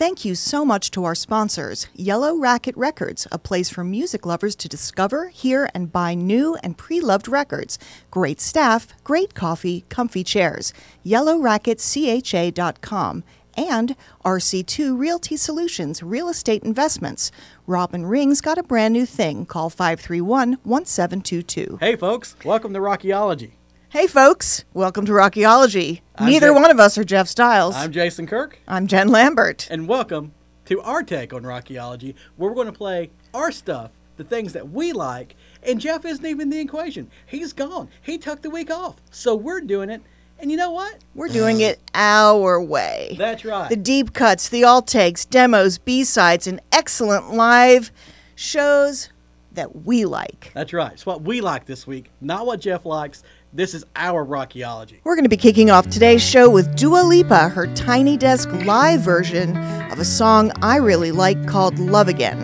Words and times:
Thank 0.00 0.24
you 0.24 0.32
so 0.34 0.64
much 0.64 0.90
to 0.92 1.04
our 1.04 1.14
sponsors 1.14 1.86
Yellow 1.94 2.34
Racket 2.34 2.74
Records, 2.74 3.26
a 3.30 3.38
place 3.38 3.68
for 3.68 3.84
music 3.84 4.24
lovers 4.24 4.56
to 4.56 4.66
discover, 4.66 5.28
hear, 5.28 5.68
and 5.74 5.92
buy 5.92 6.14
new 6.14 6.56
and 6.62 6.78
pre 6.78 7.02
loved 7.02 7.28
records. 7.28 7.78
Great 8.10 8.40
staff, 8.40 8.94
great 9.04 9.34
coffee, 9.34 9.84
comfy 9.90 10.24
chairs. 10.24 10.72
YellowRacketCHA.com. 11.04 13.24
And 13.58 13.94
RC2 14.24 14.98
Realty 14.98 15.36
Solutions, 15.36 16.02
Real 16.02 16.30
Estate 16.30 16.62
Investments. 16.62 17.30
Robin 17.66 18.06
Ring's 18.06 18.40
got 18.40 18.56
a 18.56 18.62
brand 18.62 18.94
new 18.94 19.04
thing. 19.04 19.44
Call 19.44 19.68
531 19.68 20.56
1722. 20.62 21.76
Hey, 21.78 21.96
folks, 21.96 22.36
welcome 22.42 22.72
to 22.72 22.80
Rockyology. 22.80 23.50
Hey, 23.90 24.06
folks, 24.06 24.64
welcome 24.72 25.04
to 25.06 25.12
Rockyology. 25.12 26.00
I'm 26.16 26.26
Neither 26.26 26.48
Jeff- 26.48 26.54
one 26.62 26.70
of 26.70 26.78
us 26.78 26.96
are 26.96 27.04
Jeff 27.04 27.26
Stiles. 27.28 27.74
I'm 27.74 27.90
Jason 27.92 28.26
Kirk, 28.26 28.58
I'm 28.68 28.86
Jen 28.86 29.08
Lambert. 29.08 29.66
and 29.70 29.88
welcome 29.88 30.32
to 30.66 30.80
our 30.82 31.02
take 31.02 31.32
on 31.32 31.42
Rockyology, 31.42 32.14
where 32.36 32.50
we're 32.50 32.54
going 32.54 32.66
to 32.68 32.72
play 32.72 33.10
our 33.34 33.50
stuff, 33.50 33.90
the 34.16 34.22
things 34.24 34.52
that 34.52 34.70
we 34.70 34.92
like. 34.92 35.34
And 35.64 35.80
Jeff 35.80 36.04
isn't 36.04 36.24
even 36.24 36.42
in 36.42 36.50
the 36.50 36.60
equation. 36.60 37.10
He's 37.26 37.52
gone. 37.52 37.88
He 38.00 38.16
took 38.16 38.42
the 38.42 38.50
week 38.50 38.70
off. 38.70 38.96
So 39.10 39.34
we're 39.34 39.60
doing 39.60 39.90
it. 39.90 40.02
And 40.38 40.50
you 40.50 40.56
know 40.56 40.70
what? 40.70 40.98
We're 41.14 41.28
doing 41.28 41.60
it 41.60 41.80
our 41.92 42.62
way. 42.62 43.16
That's 43.18 43.44
right. 43.44 43.68
The 43.68 43.76
deep 43.76 44.14
cuts, 44.14 44.48
the 44.48 44.64
alt 44.64 44.86
takes, 44.86 45.24
demos, 45.24 45.78
B 45.78 46.04
sides, 46.04 46.46
and 46.46 46.60
excellent 46.72 47.34
live 47.34 47.90
shows 48.36 49.10
that 49.52 49.84
we 49.84 50.04
like. 50.06 50.52
That's 50.54 50.72
right. 50.72 50.92
It's 50.92 51.04
what 51.04 51.22
we 51.22 51.40
like 51.40 51.66
this 51.66 51.86
week, 51.86 52.10
not 52.20 52.46
what 52.46 52.60
Jeff 52.60 52.86
likes. 52.86 53.22
This 53.52 53.74
is 53.74 53.84
our 53.96 54.24
Rockyology. 54.24 55.00
We're 55.02 55.16
going 55.16 55.24
to 55.24 55.28
be 55.28 55.36
kicking 55.36 55.70
off 55.70 55.90
today's 55.90 56.22
show 56.22 56.48
with 56.48 56.76
Dua 56.76 57.02
Lipa, 57.02 57.48
her 57.48 57.66
Tiny 57.74 58.16
Desk 58.16 58.48
live 58.64 59.00
version 59.00 59.56
of 59.90 59.98
a 59.98 60.04
song 60.04 60.52
I 60.62 60.76
really 60.76 61.10
like 61.10 61.48
called 61.48 61.76
Love 61.80 62.06
Again. 62.06 62.38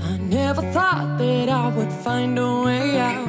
I 0.00 0.16
never 0.18 0.62
thought 0.70 1.18
that 1.18 1.48
I 1.48 1.68
would 1.76 1.90
find 1.90 2.38
a 2.38 2.62
way 2.62 2.96
out. 3.00 3.26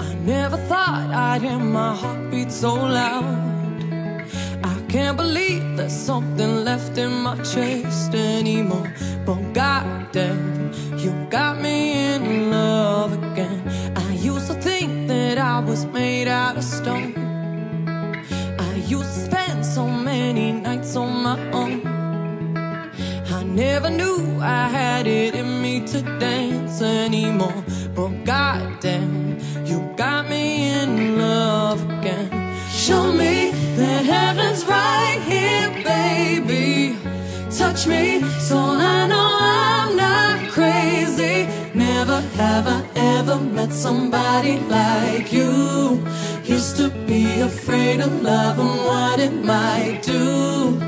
I 0.00 0.14
never 0.22 0.56
thought 0.56 1.10
I'd 1.10 1.42
hear 1.42 1.58
my 1.58 1.94
heartbeat 1.94 2.50
so 2.50 2.72
loud. 2.72 3.34
I 4.64 4.83
can't 4.94 5.16
believe 5.16 5.76
there's 5.76 5.92
something 5.92 6.64
left 6.64 6.96
in 6.98 7.10
my 7.10 7.34
chest 7.38 8.14
anymore. 8.14 8.94
But 9.26 9.40
goddamn, 9.52 10.70
you 10.96 11.10
got 11.30 11.60
me 11.60 12.14
in 12.14 12.52
love 12.52 13.12
again. 13.12 13.60
I 13.96 14.12
used 14.12 14.46
to 14.46 14.54
think 14.54 15.08
that 15.08 15.36
I 15.36 15.58
was 15.58 15.84
made 15.86 16.28
out 16.28 16.56
of 16.56 16.62
stone. 16.62 17.12
I 18.68 18.74
used 18.86 19.12
to 19.14 19.20
spend 19.30 19.66
so 19.66 19.84
many 19.88 20.52
nights 20.52 20.94
on 20.94 21.24
my 21.24 21.40
own. 21.50 21.82
I 23.38 23.42
never 23.42 23.90
knew 23.90 24.38
I 24.40 24.68
had 24.68 25.08
it 25.08 25.34
in 25.34 25.60
me 25.60 25.84
to 25.88 26.02
dance 26.20 26.80
anymore. 26.80 27.64
But 27.96 28.12
goddamn, 28.24 29.40
you 29.66 29.92
got 29.96 30.28
me 30.28 30.68
in 30.70 31.18
love 31.18 31.82
again. 31.98 32.43
Show 32.86 33.12
me 33.12 33.50
that 33.76 34.04
heaven's 34.04 34.62
right 34.66 35.18
here, 35.24 35.70
baby. 35.82 36.98
Touch 37.50 37.86
me 37.86 38.20
so 38.38 38.58
I 38.58 39.06
know 39.06 39.30
I'm 39.40 39.96
not 39.96 40.50
crazy. 40.50 41.48
Never 41.72 42.20
have 42.36 42.66
I 42.68 42.84
ever 42.94 43.40
met 43.40 43.72
somebody 43.72 44.58
like 44.58 45.32
you. 45.32 46.04
Used 46.44 46.76
to 46.76 46.90
be 47.06 47.40
afraid 47.40 48.00
of 48.00 48.20
love 48.20 48.58
and 48.58 48.76
what 48.90 49.18
it 49.18 49.32
might 49.32 50.02
do. 50.02 50.78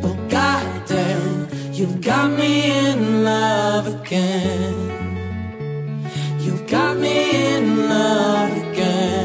But 0.00 0.16
goddamn, 0.30 1.48
you've 1.70 2.00
got 2.00 2.30
me 2.30 2.52
in 2.88 3.24
love 3.24 3.86
again. 3.88 4.74
You've 6.40 6.66
got 6.66 6.96
me 6.96 7.56
in 7.56 7.90
love 7.90 8.52
again. 8.56 9.15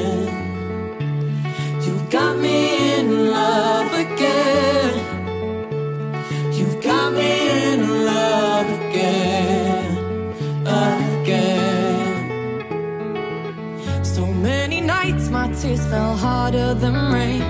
Harder 16.16 16.74
than 16.74 16.96
rain. 17.12 17.44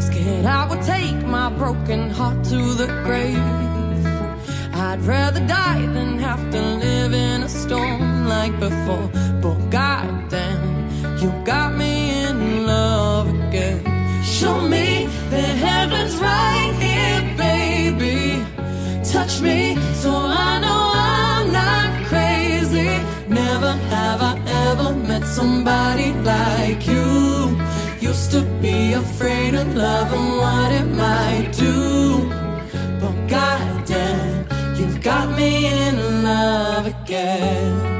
Scared 0.00 0.46
I 0.46 0.66
would 0.68 0.82
take 0.82 1.24
my 1.26 1.48
broken 1.50 2.10
heart 2.10 2.44
to 2.44 2.74
the 2.74 2.86
grave. 3.04 3.62
I'd 4.74 5.00
rather 5.02 5.40
die 5.46 5.86
than 5.86 6.18
have 6.18 6.50
to 6.50 6.60
live 6.60 7.12
in 7.12 7.42
a 7.42 7.48
storm 7.48 8.26
like 8.26 8.58
before. 8.58 9.08
But 9.42 9.58
goddamn, 9.70 11.18
you 11.18 11.30
got 11.44 11.74
me 11.74 12.24
in 12.24 12.66
love 12.66 13.28
again. 13.28 13.82
Show 14.24 14.60
me 14.60 15.06
that 15.30 15.54
heaven's 15.66 16.16
right 16.16 16.74
here, 16.86 17.22
baby. 17.36 18.44
Touch 19.04 19.40
me 19.40 19.76
so 19.94 20.10
I 20.10 20.58
know 20.60 20.82
I'm 20.94 21.52
not 21.52 22.06
crazy. 22.06 22.90
Never 23.28 23.72
have 23.94 24.20
I 24.22 24.34
ever 24.68 24.94
met 24.94 25.24
somebody 25.24 26.12
like 26.12 26.86
you. 26.86 27.31
Be 28.62 28.92
afraid 28.92 29.56
of 29.56 29.74
love 29.74 30.12
and 30.12 30.38
what 30.38 30.70
it 30.70 30.86
might 30.86 31.50
do. 31.50 32.28
But 33.00 33.26
goddamn, 33.26 34.46
you've 34.76 35.02
got 35.02 35.36
me 35.36 35.66
in 35.66 36.22
love 36.22 36.86
again. 36.86 37.91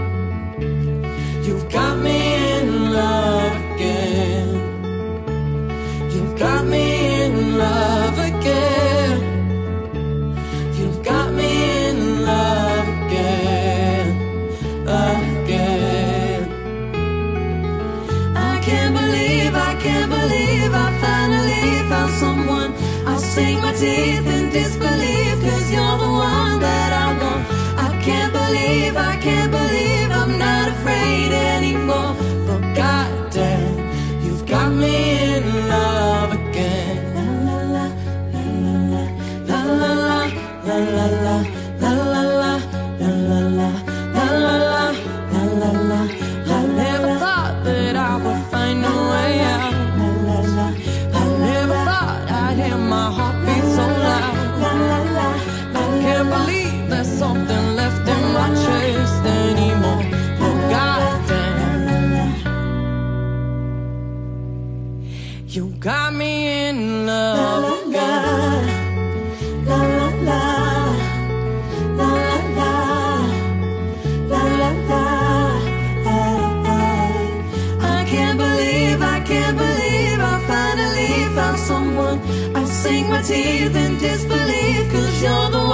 Sink 82.92 83.08
my 83.08 83.22
teeth 83.22 83.76
in 83.84 83.92
disbelief, 83.98 84.92
cause 84.92 85.22
you're 85.22 85.50
the 85.50 85.58
one 85.58 85.71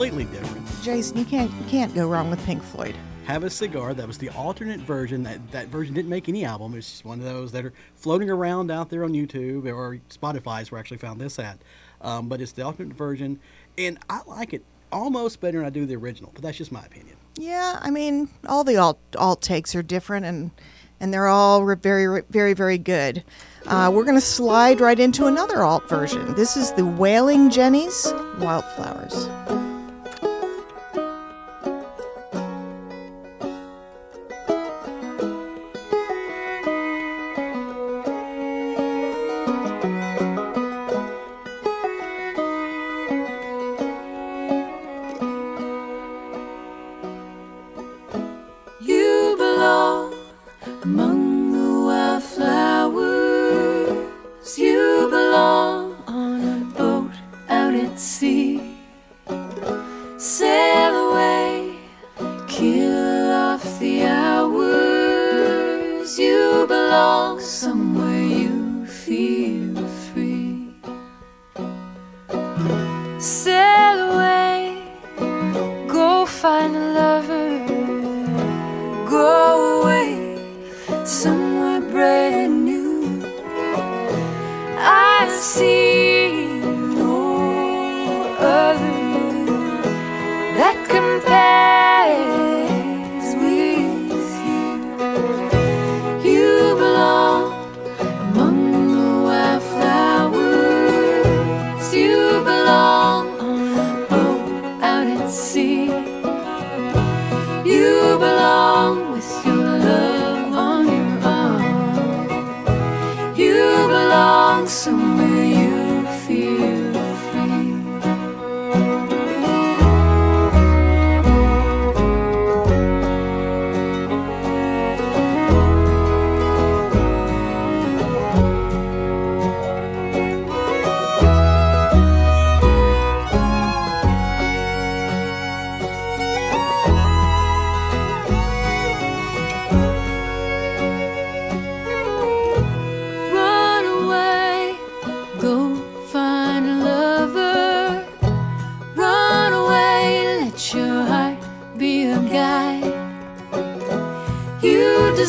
completely 0.00 0.24
different. 0.34 0.66
Jason, 0.82 1.18
you 1.18 1.26
can't 1.26 1.50
you 1.50 1.64
can't 1.68 1.94
go 1.94 2.08
wrong 2.08 2.30
with 2.30 2.42
Pink 2.46 2.62
Floyd. 2.62 2.94
Have 3.26 3.44
a 3.44 3.50
Cigar, 3.50 3.92
that 3.92 4.06
was 4.06 4.16
the 4.16 4.30
alternate 4.30 4.80
version. 4.80 5.22
That, 5.22 5.50
that 5.52 5.68
version 5.68 5.92
didn't 5.92 6.08
make 6.08 6.26
any 6.26 6.42
album. 6.42 6.74
It's 6.74 6.88
just 6.90 7.04
one 7.04 7.18
of 7.18 7.26
those 7.26 7.52
that 7.52 7.66
are 7.66 7.74
floating 7.96 8.30
around 8.30 8.70
out 8.70 8.88
there 8.88 9.04
on 9.04 9.12
YouTube 9.12 9.66
or 9.66 10.00
Spotify 10.08 10.62
is 10.62 10.72
where 10.72 10.78
I 10.78 10.80
actually 10.80 10.96
found 10.96 11.20
this 11.20 11.38
at. 11.38 11.58
Um, 12.00 12.30
but 12.30 12.40
it's 12.40 12.52
the 12.52 12.62
alternate 12.62 12.96
version, 12.96 13.38
and 13.76 13.98
I 14.08 14.20
like 14.26 14.54
it 14.54 14.64
almost 14.90 15.38
better 15.38 15.58
than 15.58 15.66
I 15.66 15.70
do 15.70 15.84
the 15.84 15.96
original, 15.96 16.30
but 16.32 16.42
that's 16.42 16.56
just 16.56 16.72
my 16.72 16.82
opinion. 16.82 17.18
Yeah, 17.36 17.78
I 17.82 17.90
mean, 17.90 18.30
all 18.48 18.64
the 18.64 18.78
alt 18.78 18.98
alt 19.18 19.42
takes 19.42 19.74
are 19.74 19.82
different, 19.82 20.24
and 20.24 20.50
and 20.98 21.12
they're 21.12 21.28
all 21.28 21.62
re- 21.62 21.76
very 21.76 22.08
re- 22.08 22.22
very 22.30 22.54
very 22.54 22.78
good. 22.78 23.22
Uh, 23.66 23.90
we're 23.92 24.04
gonna 24.04 24.22
slide 24.22 24.80
right 24.80 24.98
into 24.98 25.26
another 25.26 25.62
alt 25.62 25.86
version. 25.90 26.34
This 26.36 26.56
is 26.56 26.72
the 26.72 26.86
Wailin' 26.86 27.50
Jennys 27.50 28.10
Wildflowers. 28.40 29.28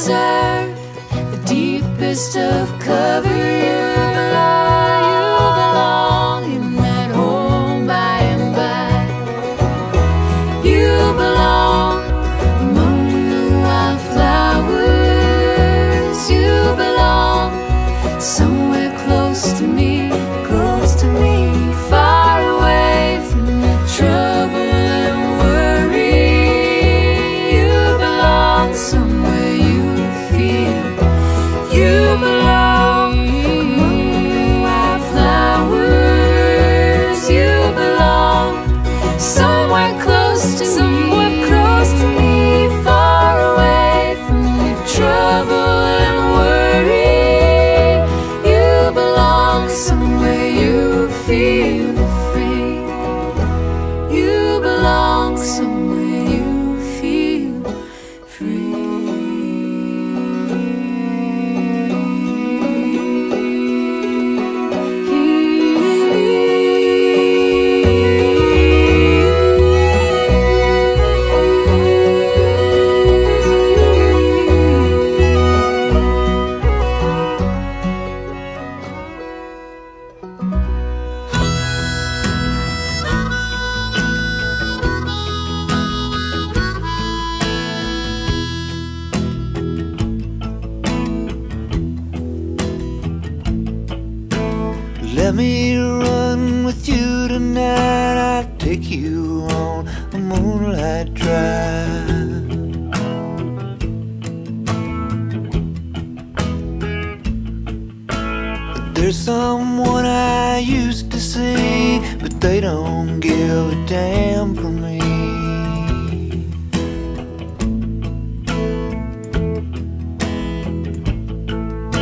Deserve 0.01 0.75
the 1.31 1.43
deepest 1.45 2.35
of 2.35 2.67
cover. 2.79 3.40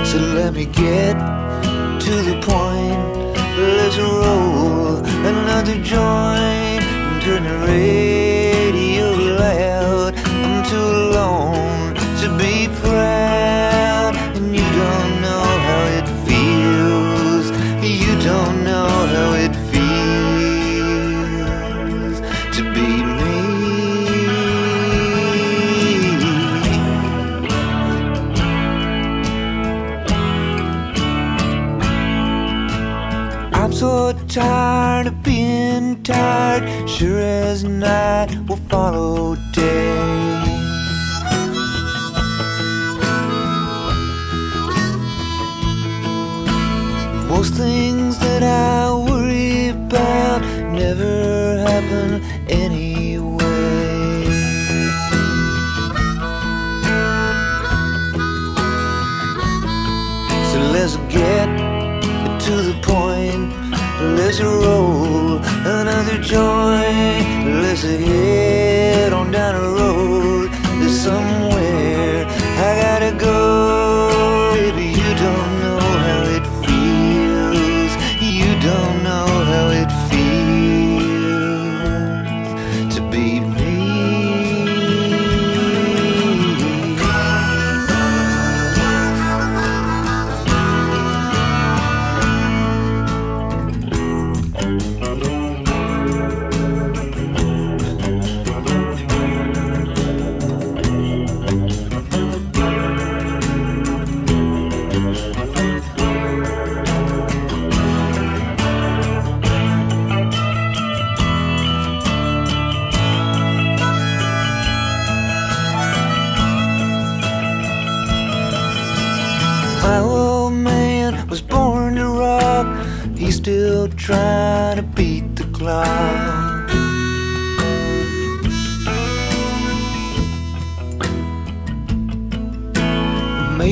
So 0.10 0.18
let 0.18 0.56
me 0.56 0.66
get 0.66 1.14
to 2.00 2.14
the 2.30 2.42
point. 2.42 3.38
Let's 3.78 3.96
roll 4.00 4.98
another 5.06 5.76
joint 5.84 6.84
and 6.84 7.22
turn 7.22 7.44
the 7.44 7.68
radio 7.68 8.19
night 37.64 38.39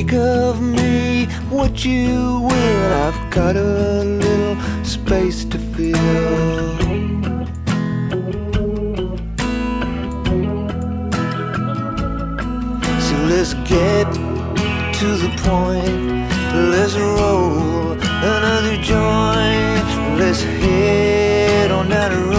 Make 0.08 0.20
of 0.20 0.62
me 0.62 1.26
what 1.50 1.84
you 1.84 2.40
will. 2.40 2.92
I've 2.94 3.30
got 3.30 3.56
a 3.56 4.04
little 4.04 4.56
space 4.82 5.44
to 5.44 5.58
fill. 5.58 6.78
So 13.06 13.16
let's 13.28 13.52
get 13.68 14.10
to 15.00 15.08
the 15.24 15.30
point. 15.44 16.30
Let's 16.72 16.94
roll 16.94 17.92
another 17.92 18.76
joint. 18.80 20.18
Let's 20.18 20.42
head 20.42 21.70
on 21.70 21.90
the 21.90 22.28
road 22.30 22.37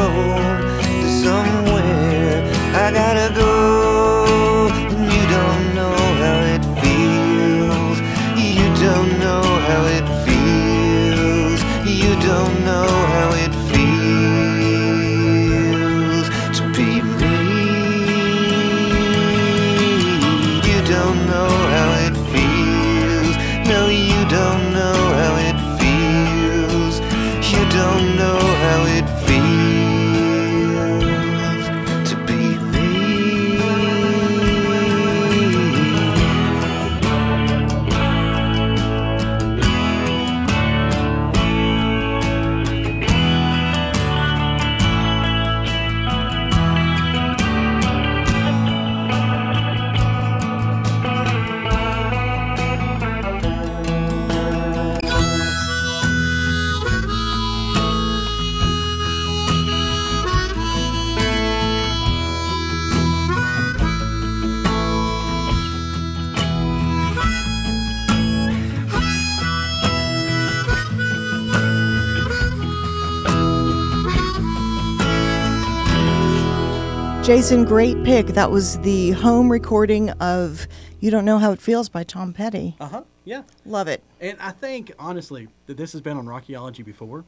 Jason, 77.30 77.64
great 77.64 78.04
pick. 78.04 78.26
That 78.26 78.50
was 78.50 78.80
the 78.80 79.12
home 79.12 79.52
recording 79.52 80.10
of 80.10 80.68
You 81.00 81.12
Don't 81.12 81.26
Know 81.26 81.38
How 81.38 81.52
It 81.52 81.62
Feels 81.62 81.88
by 81.88 82.04
Tom 82.04 82.34
Petty. 82.34 82.76
Uh 82.80 82.88
huh. 82.88 83.04
Yeah. 83.24 83.44
Love 83.68 83.88
it. 83.88 84.02
And 84.20 84.36
I 84.40 84.50
think 84.50 84.94
honestly 84.98 85.48
that 85.68 85.78
this 85.78 85.92
has 85.92 86.02
been 86.02 86.18
on 86.18 86.26
Rockyology 86.26 86.84
before, 86.84 87.26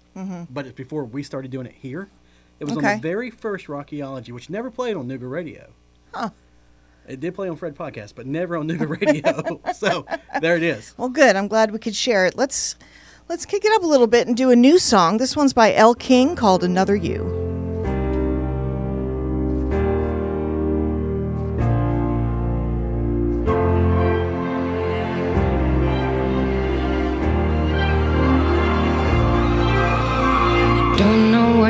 but 0.49 0.65
it's 0.65 0.75
before 0.75 1.03
we 1.03 1.21
started 1.21 1.51
doing 1.51 1.67
it 1.67 1.75
here. 1.79 2.09
It 2.59 2.65
was 2.65 2.77
on 2.77 2.81
the 2.81 2.99
very 2.99 3.29
first 3.29 3.67
Rockyology, 3.67 4.31
which 4.31 4.49
never 4.49 4.71
played 4.71 4.95
on 4.95 5.07
Nuga 5.07 5.29
Radio. 5.29 5.69
Huh. 6.11 6.31
It 7.07 7.19
did 7.19 7.35
play 7.35 7.47
on 7.47 7.55
Fred 7.55 7.75
Podcast, 7.75 8.15
but 8.15 8.25
never 8.25 8.57
on 8.57 8.67
Nuga 8.67 8.89
Radio. 8.89 9.61
so 9.75 10.07
there 10.41 10.57
it 10.57 10.63
is. 10.63 10.95
Well, 10.97 11.09
good. 11.09 11.35
I'm 11.35 11.47
glad 11.47 11.69
we 11.69 11.77
could 11.77 11.95
share 11.95 12.25
it. 12.25 12.35
Let's 12.35 12.75
let's 13.29 13.45
kick 13.45 13.63
it 13.63 13.71
up 13.73 13.83
a 13.83 13.87
little 13.87 14.07
bit 14.07 14.25
and 14.25 14.35
do 14.35 14.49
a 14.49 14.55
new 14.55 14.79
song. 14.79 15.19
This 15.19 15.35
one's 15.35 15.53
by 15.53 15.75
Elle 15.75 15.93
King 15.93 16.35
called 16.35 16.63
Another 16.63 16.95
You. 16.95 17.40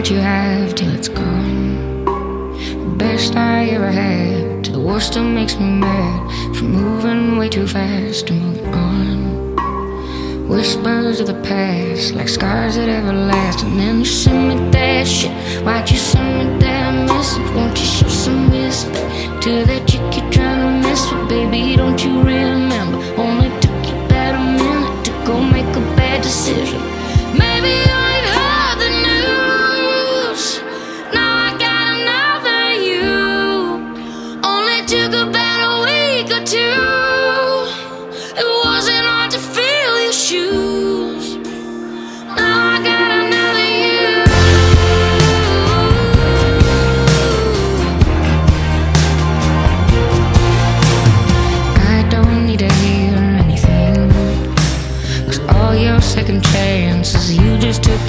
What 0.02 0.10
you 0.10 0.18
have 0.18 0.74
till 0.74 0.92
it's 0.96 1.10
gone. 1.10 2.06
The 2.06 2.96
Best 2.98 3.36
I 3.36 3.66
ever 3.66 3.92
had 3.92 4.64
to 4.64 4.72
the 4.72 4.80
worst 4.80 5.14
that 5.14 5.22
makes 5.22 5.56
me 5.60 5.70
mad. 5.70 6.56
For 6.56 6.64
moving 6.64 7.38
way 7.38 7.50
too 7.50 7.68
fast 7.68 8.26
to 8.26 8.34
move 8.34 8.66
on. 8.74 10.50
Whispers 10.50 11.20
of 11.20 11.28
the 11.28 11.40
past, 11.44 12.16
like 12.16 12.30
scars 12.30 12.78
that 12.78 12.90
ever 12.90 13.14
last. 13.14 13.64
And 13.64 13.80
then 13.80 14.00
you 14.00 14.06
send 14.06 14.50
me 14.50 14.72
that 14.72 15.06
shit. 15.06 15.32
Why'd 15.64 15.92
you 15.92 15.98
send 15.98 16.30
me 16.40 16.60
that 16.62 17.08
message? 17.08 17.52
Won't 17.54 17.78
you 17.78 17.86
show 17.86 18.08
some 18.08 18.50
respect 18.50 19.44
to 19.44 19.66
that 19.70 19.88
chick 19.88 20.02
you're 20.18 20.32
trying 20.32 20.62
to 20.66 20.88
mess 20.88 21.12
with, 21.12 21.30
baby? 21.30 21.76
Don't 21.76 22.04
you 22.04 22.24
remember? 22.24 22.98
Only 23.22 23.50
took 23.62 23.82
you 23.88 23.96
about 24.06 24.34
a 24.34 24.44
minute 24.58 25.06
to 25.06 25.12
go 25.28 25.40
make 25.44 25.76
a 25.76 25.96
bad 25.96 26.24
decision. 26.24 26.91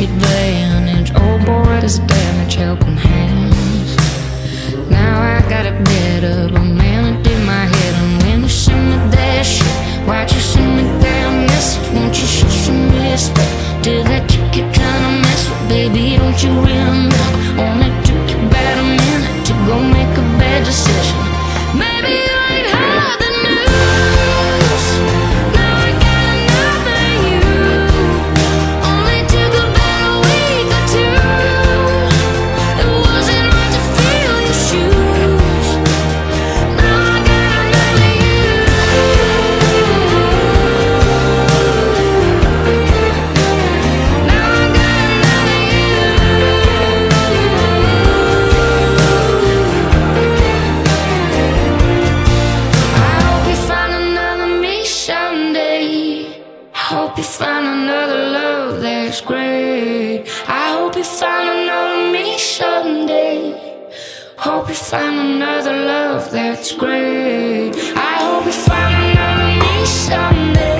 advantage. 0.05 1.11
Old 1.15 1.45
boy 1.47 1.81
does 1.81 1.99
damage, 2.01 2.55
helping 2.55 2.97
hands. 2.97 3.97
Now 4.91 5.21
I 5.21 5.41
got 5.49 5.67
a 5.67 5.73
bit 5.91 6.25
up, 6.25 6.51
a 6.51 6.65
man 6.65 7.01
that 7.05 7.25
did 7.25 7.41
my 7.47 7.65
head. 7.75 7.95
And 8.03 8.23
when 8.23 8.43
you 8.43 8.49
send 8.49 8.83
me 8.91 8.97
that 9.17 9.43
shit, 9.43 10.07
why'd 10.07 10.31
you 10.33 10.41
send 10.41 10.77
me 10.77 10.83
that 11.03 11.49
message? 11.49 11.89
Won't 11.95 12.15
you 12.21 12.27
show 12.27 12.49
some 12.49 12.91
respect 12.99 13.53
to 13.85 14.03
that 14.11 14.25
you 14.35 14.43
keep 14.55 14.69
trying 14.75 15.03
to 15.07 15.13
mess 15.23 15.43
with, 15.49 15.69
baby? 15.69 16.17
Don't 16.17 16.39
you 16.43 16.51
remember? 16.51 17.27
Only 17.61 17.91
took 18.07 18.25
you 18.31 18.39
about 18.47 18.77
a 18.79 18.87
minute 18.99 19.47
to 19.47 19.53
go 19.69 19.77
make 19.79 20.13
a 20.19 20.25
bad 20.39 20.65
decision. 20.65 21.02
You 57.23 57.29
find 57.29 57.65
another 57.65 58.31
love 58.31 58.81
that's 58.81 59.21
great. 59.21 60.25
I 60.49 60.73
hope 60.73 60.97
you 60.97 61.05
find 61.05 61.49
another 61.57 62.11
me 62.11 62.37
someday. 62.37 63.87
Hope 64.37 64.69
you 64.69 64.75
find 64.75 65.21
another 65.21 65.77
love 65.85 66.33
that's 66.33 66.73
great. 66.73 67.75
I 67.95 68.15
hope 68.25 68.45
you 68.47 68.51
find 68.51 68.95
another 69.05 69.61
me 69.63 69.87
someday. 69.87 70.72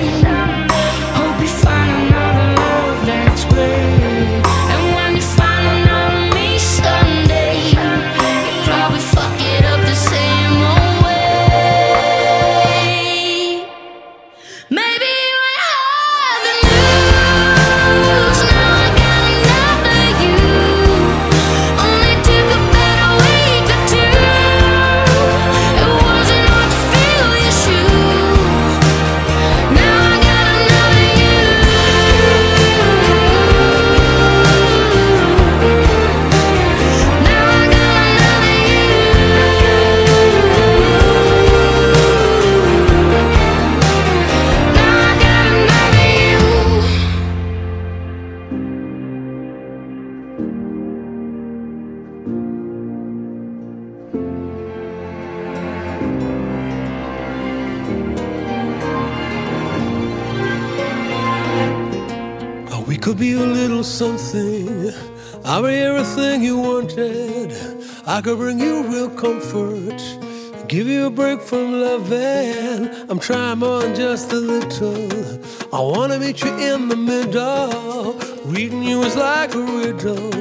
I 68.13 68.21
could 68.21 68.37
bring 68.37 68.59
you 68.59 68.83
real 68.83 69.09
comfort. 69.09 69.99
Give 70.67 70.85
you 70.85 71.07
a 71.07 71.09
break 71.09 71.41
from 71.41 71.81
loving. 71.81 72.87
I'm 73.09 73.17
trying 73.17 73.57
more 73.57 73.81
just 73.95 74.31
a 74.31 74.35
little. 74.35 75.09
I 75.73 75.79
wanna 75.81 76.19
meet 76.19 76.43
you 76.43 76.55
in 76.59 76.89
the 76.89 76.95
middle. 76.95 78.13
Reading 78.45 78.83
you 78.83 79.01
is 79.01 79.15
like 79.15 79.55
a 79.55 79.61
riddle. 79.61 80.31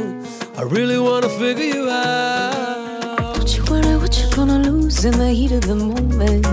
I 0.59 0.65
really 0.65 0.99
wanna 0.99 1.31
figure 1.31 1.65
you 1.65 1.89
out. 1.89 3.37
Don't 3.37 3.57
you 3.57 3.65
worry 3.65 3.97
what 3.97 4.21
you're 4.21 4.37
gonna 4.37 4.59
lose 4.59 5.07
in 5.07 5.17
the 5.19 5.31
heat 5.31 5.53
of 5.53 5.63
the 5.63 5.75
moment. 5.75 6.45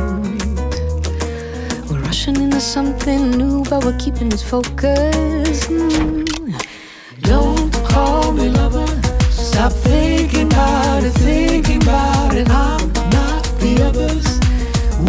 We're 1.89 1.99
rushing 1.99 2.37
into 2.37 2.61
something 2.61 3.31
new, 3.31 3.65
but 3.65 3.83
we're 3.83 3.99
keeping 3.99 4.31
it 4.31 4.39
focused. 4.39 5.69
Mm. 5.69 6.55
Don't 7.23 7.73
call 7.91 8.31
me 8.31 8.47
lover. 8.47 8.87
Stop 9.31 9.73
thinking 9.73 10.18
about 10.47 11.03
it, 11.03 11.11
thinking 11.11 11.81
about 11.83 12.35
it. 12.35 12.49
I'm 12.49 12.91
not 13.11 13.43
the 13.59 13.83
others. 13.83 14.25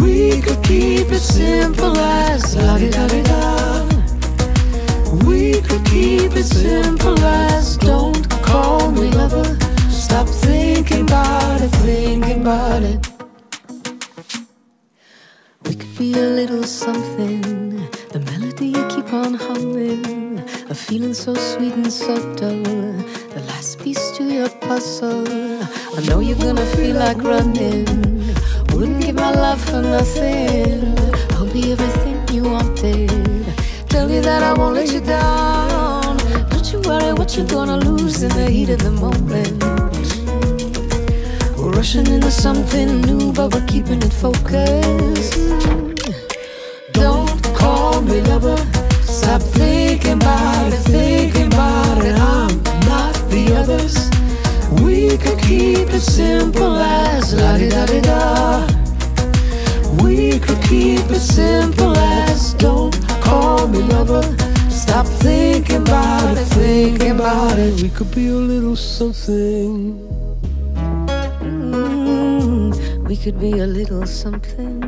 We 0.01 0.41
could 0.41 0.63
keep 0.63 1.11
it 1.11 1.19
simple 1.19 1.97
as 1.97 2.55
la 2.55 2.77
di 2.77 2.89
da 2.89 3.07
di 3.07 3.21
da. 3.23 3.41
We 5.25 5.61
could 5.61 5.85
keep 5.85 6.35
it 6.35 6.45
simple 6.45 7.19
as 7.19 7.77
don't 7.77 8.29
call 8.41 8.91
me 8.91 9.09
lover. 9.11 9.57
Stop 9.89 10.27
thinking 10.27 11.03
about 11.03 11.61
it, 11.61 11.71
thinking 11.85 12.41
about 12.41 12.83
it. 12.83 12.99
We 15.65 15.75
could 15.75 15.97
be 15.97 16.13
a 16.13 16.27
little 16.39 16.63
something. 16.63 17.41
The 18.13 18.19
melody 18.19 18.67
you 18.67 18.85
keep 18.87 19.13
on 19.13 19.33
humming. 19.35 20.39
A 20.69 20.75
feeling 20.75 21.13
so 21.13 21.33
sweet 21.33 21.73
and 21.73 21.91
subtle. 21.91 23.20
Piece 23.93 24.11
to 24.11 24.23
your 24.23 24.49
puzzle. 24.67 25.27
I 25.97 26.01
know 26.07 26.19
you're 26.21 26.37
gonna 26.37 26.65
feel 26.75 26.95
like 26.95 27.17
running. 27.23 27.85
Wouldn't 28.71 29.01
give 29.01 29.15
my 29.15 29.31
love 29.31 29.59
for 29.69 29.81
nothing. 29.81 30.97
I'll 31.35 31.51
be 31.51 31.71
everything 31.73 32.17
you 32.35 32.43
wanted. 32.43 33.09
Tell 33.89 34.09
you 34.09 34.21
that 34.21 34.43
I 34.43 34.53
won't 34.53 34.75
let 34.75 34.89
you 34.93 35.01
down. 35.01 36.17
Don't 36.51 36.67
you 36.71 36.79
worry 36.89 37.13
what 37.19 37.35
you're 37.35 37.51
gonna 37.57 37.79
lose 37.89 38.23
in 38.23 38.31
the 38.39 38.49
heat 38.55 38.69
of 38.69 38.79
the 38.87 38.91
moment. 39.05 39.59
We're 41.57 41.71
rushing 41.71 42.07
into 42.07 42.31
something 42.31 43.01
new, 43.01 43.33
but 43.33 43.53
we're 43.53 43.67
keeping 43.73 44.01
it 44.07 44.13
focused. 44.25 45.33
Don't 46.93 47.43
call 47.59 48.01
me 48.01 48.21
lover. 48.31 48.59
Stop 49.03 49.41
thinking 49.41 50.17
about 50.21 50.71
it, 50.77 50.83
We 55.11 55.17
could 55.17 55.39
keep 55.39 55.89
it 55.89 55.99
simple 55.99 56.77
as 56.77 57.33
la 57.33 57.57
di 57.57 57.67
da 57.67 57.85
di 57.85 57.99
da. 57.99 58.65
We 60.01 60.39
could 60.39 60.61
keep 60.63 61.03
it 61.11 61.19
simple 61.19 61.97
as 61.97 62.53
don't 62.53 62.95
call 63.19 63.67
me 63.67 63.79
lover. 63.79 64.23
Stop 64.69 65.05
thinking 65.05 65.81
about 65.81 66.37
it, 66.37 66.45
thinking 66.55 67.11
about 67.11 67.59
it. 67.59 67.81
We 67.81 67.89
could 67.89 68.09
be 68.15 68.29
a 68.29 68.39
little 68.51 68.77
something. 68.77 69.99
Mm, 71.41 73.05
we 73.05 73.17
could 73.17 73.37
be 73.37 73.59
a 73.59 73.67
little 73.67 74.07
something. 74.07 74.79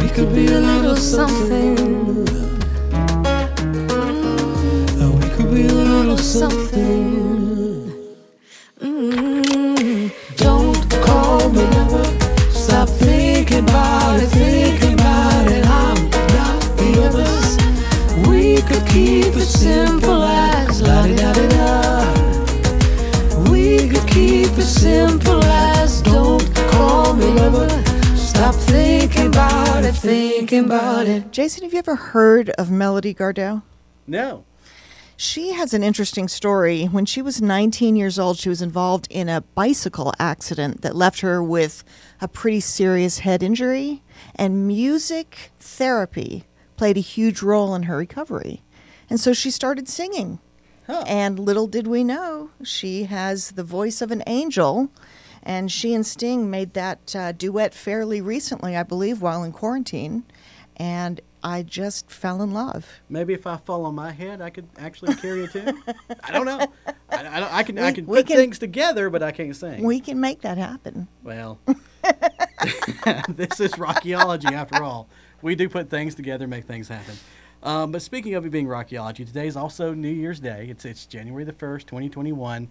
We 0.00 0.08
Could 0.10 0.34
be 0.34 0.46
a 0.46 0.60
little 0.60 0.96
something. 0.96 2.43
Something. 6.34 7.92
Mm, 8.80 10.12
don't 10.36 10.90
call 11.06 11.48
me 11.50 11.62
lover. 11.62 12.04
Stop 12.50 12.88
thinking 12.88 13.62
about 13.62 14.20
it, 14.20 14.26
thinking 14.30 14.94
about 14.94 15.46
it. 15.46 15.64
I'm 15.64 16.10
not 16.34 16.60
the 16.76 16.90
others. 17.06 18.28
We 18.28 18.62
could 18.62 18.84
keep 18.88 19.36
it 19.36 19.46
simple 19.46 20.24
as 20.24 20.82
la 20.82 21.06
di 21.06 21.14
da 21.14 21.32
di 21.34 21.46
da. 21.54 21.72
We 23.52 23.88
could 23.88 24.08
keep 24.08 24.58
it 24.58 24.62
simple 24.62 25.44
as 25.44 26.02
don't 26.02 26.52
call 26.72 27.14
me 27.14 27.26
lover. 27.26 27.68
Stop 28.16 28.56
thinking 28.56 29.28
about 29.28 29.84
it, 29.84 29.94
thinking 29.94 30.64
about 30.64 31.06
it. 31.06 31.30
Jason, 31.30 31.62
have 31.62 31.72
you 31.72 31.78
ever 31.78 31.94
heard 31.94 32.50
of 32.58 32.72
Melody 32.72 33.14
Gardot? 33.14 33.62
No. 34.08 34.44
She 35.24 35.52
has 35.52 35.72
an 35.72 35.82
interesting 35.82 36.28
story. 36.28 36.84
When 36.84 37.06
she 37.06 37.22
was 37.22 37.40
19 37.40 37.96
years 37.96 38.18
old, 38.18 38.36
she 38.36 38.50
was 38.50 38.60
involved 38.60 39.08
in 39.08 39.30
a 39.30 39.40
bicycle 39.40 40.12
accident 40.18 40.82
that 40.82 40.94
left 40.94 41.20
her 41.20 41.42
with 41.42 41.82
a 42.20 42.28
pretty 42.28 42.60
serious 42.60 43.20
head 43.20 43.42
injury, 43.42 44.02
and 44.34 44.68
music 44.68 45.50
therapy 45.58 46.44
played 46.76 46.98
a 46.98 47.00
huge 47.00 47.40
role 47.40 47.74
in 47.74 47.84
her 47.84 47.96
recovery. 47.96 48.62
And 49.08 49.18
so 49.18 49.32
she 49.32 49.50
started 49.50 49.88
singing. 49.88 50.40
Huh. 50.86 51.04
And 51.06 51.38
little 51.38 51.68
did 51.68 51.86
we 51.86 52.04
know, 52.04 52.50
she 52.62 53.04
has 53.04 53.52
the 53.52 53.64
voice 53.64 54.02
of 54.02 54.10
an 54.10 54.22
angel. 54.26 54.90
And 55.42 55.72
she 55.72 55.94
and 55.94 56.06
Sting 56.06 56.50
made 56.50 56.74
that 56.74 57.16
uh, 57.16 57.32
duet 57.32 57.72
fairly 57.72 58.20
recently, 58.20 58.76
I 58.76 58.82
believe, 58.82 59.22
while 59.22 59.42
in 59.42 59.52
quarantine. 59.52 60.24
And 60.76 61.22
I 61.44 61.62
just 61.62 62.10
fell 62.10 62.40
in 62.40 62.52
love. 62.52 62.88
Maybe 63.10 63.34
if 63.34 63.46
I 63.46 63.58
fall 63.58 63.84
on 63.84 63.94
my 63.94 64.10
head, 64.12 64.40
I 64.40 64.48
could 64.48 64.66
actually 64.78 65.14
carry 65.16 65.44
a 65.44 65.48
tune. 65.48 65.82
I 66.24 66.32
don't 66.32 66.46
know. 66.46 66.66
I, 67.10 67.36
I, 67.36 67.40
don't, 67.40 67.52
I 67.52 67.62
can 67.62 67.78
I 67.78 67.92
can 67.92 68.06
put 68.06 68.26
can- 68.26 68.36
things 68.36 68.58
together, 68.58 69.10
but 69.10 69.22
I 69.22 69.30
can't 69.30 69.54
sing. 69.54 69.84
We 69.84 70.00
can 70.00 70.18
make 70.18 70.40
that 70.40 70.56
happen. 70.56 71.06
Well, 71.22 71.58
this 73.28 73.60
is 73.60 73.72
Rockyology 73.72 74.52
after 74.52 74.82
all. 74.82 75.06
We 75.42 75.54
do 75.54 75.68
put 75.68 75.90
things 75.90 76.14
together, 76.14 76.48
make 76.48 76.64
things 76.64 76.88
happen. 76.88 77.14
Um, 77.62 77.92
but 77.92 78.00
speaking 78.00 78.34
of 78.34 78.46
it 78.46 78.50
being 78.50 78.66
Rockyology, 78.66 79.26
today 79.26 79.46
is 79.46 79.56
also 79.56 79.92
New 79.92 80.08
Year's 80.08 80.40
Day. 80.40 80.68
It's 80.70 80.86
it's 80.86 81.04
January 81.04 81.44
the 81.44 81.52
first, 81.52 81.86
2021. 81.88 82.68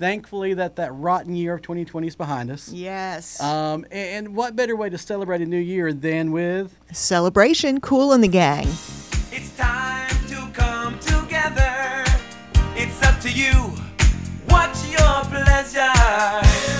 Thankfully, 0.00 0.54
that 0.54 0.76
that 0.76 0.94
rotten 0.94 1.36
year 1.36 1.52
of 1.52 1.60
2020 1.60 2.06
is 2.06 2.16
behind 2.16 2.50
us. 2.50 2.72
Yes. 2.72 3.38
Um, 3.38 3.84
and, 3.90 4.26
and 4.26 4.34
what 4.34 4.56
better 4.56 4.74
way 4.74 4.88
to 4.88 4.96
celebrate 4.96 5.42
a 5.42 5.44
new 5.46 5.58
year 5.58 5.92
than 5.92 6.32
with 6.32 6.74
Celebration, 6.90 7.82
Kool 7.82 8.16
& 8.18 8.18
the 8.18 8.26
Gang. 8.26 8.66
It's 9.30 9.54
time 9.58 10.08
to 10.28 10.48
come 10.54 10.98
together. 11.00 12.04
It's 12.76 13.02
up 13.02 13.20
to 13.20 13.30
you. 13.30 13.52
What's 14.48 14.90
your 14.90 15.22
pleasure? 15.24 16.79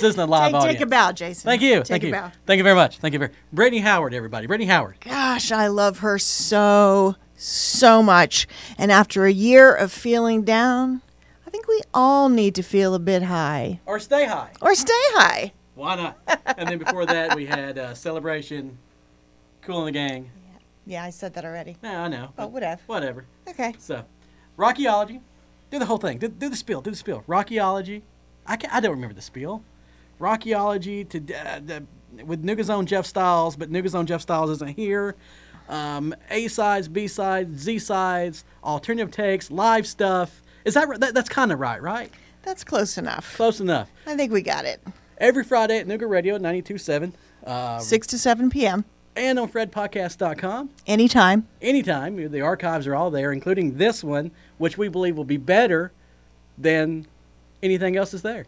This 0.00 0.10
isn't 0.10 0.20
a 0.20 0.26
live 0.26 0.52
Take, 0.52 0.54
audience. 0.54 0.74
take 0.78 0.86
a 0.86 0.86
bow, 0.86 1.12
Jason. 1.12 1.44
Thank 1.48 1.62
you. 1.62 1.76
Take 1.78 1.86
Thank 1.86 2.02
a 2.04 2.06
you. 2.06 2.12
bow. 2.12 2.32
Thank 2.46 2.58
you 2.58 2.64
very 2.64 2.76
much. 2.76 2.98
Thank 2.98 3.12
you 3.14 3.18
very. 3.18 3.32
Brittany 3.52 3.80
Howard, 3.80 4.14
everybody. 4.14 4.46
Brittany 4.46 4.68
Howard. 4.70 4.96
Gosh, 5.00 5.50
I 5.50 5.66
love 5.66 5.98
her 5.98 6.18
so, 6.18 7.16
so 7.36 8.02
much. 8.02 8.46
And 8.78 8.92
after 8.92 9.26
a 9.26 9.32
year 9.32 9.74
of 9.74 9.90
feeling 9.90 10.42
down, 10.42 11.02
I 11.46 11.50
think 11.50 11.66
we 11.66 11.80
all 11.92 12.28
need 12.28 12.54
to 12.56 12.62
feel 12.62 12.94
a 12.94 12.98
bit 12.98 13.24
high 13.24 13.80
Or 13.86 13.98
stay 13.98 14.26
high. 14.26 14.50
or 14.60 14.74
stay 14.74 14.92
high. 15.14 15.52
Why 15.74 15.96
not? 15.96 16.18
and 16.58 16.68
then 16.68 16.78
before 16.78 17.06
that, 17.06 17.34
we 17.34 17.46
had 17.46 17.78
uh, 17.78 17.94
celebration. 17.94 18.78
Kool 19.62 19.84
& 19.84 19.86
the 19.86 19.92
Gang. 19.92 20.30
Yeah, 20.86 21.04
I 21.04 21.10
said 21.10 21.34
that 21.34 21.44
already. 21.44 21.76
No, 21.82 21.90
I 22.00 22.08
know. 22.08 22.30
Oh, 22.38 22.46
whatever. 22.46 22.80
Whatever. 22.86 23.24
Okay. 23.48 23.74
So, 23.78 24.04
Rockyology. 24.56 25.20
Do 25.70 25.78
the 25.78 25.84
whole 25.84 25.98
thing. 25.98 26.16
Do, 26.18 26.28
do 26.28 26.48
the 26.48 26.56
spiel. 26.56 26.80
Do 26.80 26.90
the 26.90 26.96
spiel. 26.96 27.22
Rockyology. 27.28 28.02
I, 28.46 28.56
I 28.72 28.80
don't 28.80 28.92
remember 28.92 29.14
the 29.14 29.20
spiel. 29.20 29.62
Rockyology 30.20 31.08
to 31.08 31.34
uh, 31.34 31.60
the, 31.64 31.84
with 32.24 32.44
Nooga's 32.44 32.70
own 32.70 32.86
Jeff 32.86 33.06
Styles, 33.06 33.56
but 33.56 33.70
Nooga's 33.70 33.94
own 33.94 34.06
Jeff 34.06 34.20
Styles 34.20 34.50
isn't 34.50 34.76
here. 34.76 35.14
Um, 35.68 36.14
A 36.30 36.48
sides, 36.48 36.88
B 36.88 37.06
sides, 37.06 37.60
Z 37.60 37.78
sides, 37.80 38.44
alternative 38.64 39.10
takes, 39.10 39.50
live 39.50 39.86
stuff. 39.86 40.42
Is 40.64 40.74
that, 40.74 41.00
that 41.00 41.14
that's 41.14 41.28
kind 41.28 41.52
of 41.52 41.60
right, 41.60 41.80
right? 41.80 42.10
That's 42.42 42.64
close 42.64 42.96
enough. 42.96 43.36
Close 43.36 43.60
enough. 43.60 43.90
I 44.06 44.16
think 44.16 44.32
we 44.32 44.42
got 44.42 44.64
it. 44.64 44.80
Every 45.18 45.44
Friday 45.44 45.78
at 45.78 45.86
Nooga 45.86 46.08
Radio 46.08 46.38
92.7 46.38 47.12
uh, 47.44 47.78
6 47.78 48.06
to 48.08 48.18
7 48.18 48.50
p.m. 48.50 48.84
and 49.16 49.38
on 49.38 49.50
FredPodcast.com. 49.50 50.70
Anytime. 50.86 51.46
anytime. 51.60 52.30
The 52.30 52.40
archives 52.40 52.86
are 52.86 52.94
all 52.94 53.10
there, 53.10 53.32
including 53.32 53.76
this 53.76 54.02
one, 54.02 54.30
which 54.58 54.78
we 54.78 54.88
believe 54.88 55.16
will 55.16 55.24
be 55.24 55.36
better 55.36 55.92
than 56.56 57.06
anything 57.62 57.96
else 57.96 58.14
is 58.14 58.22
there. 58.22 58.46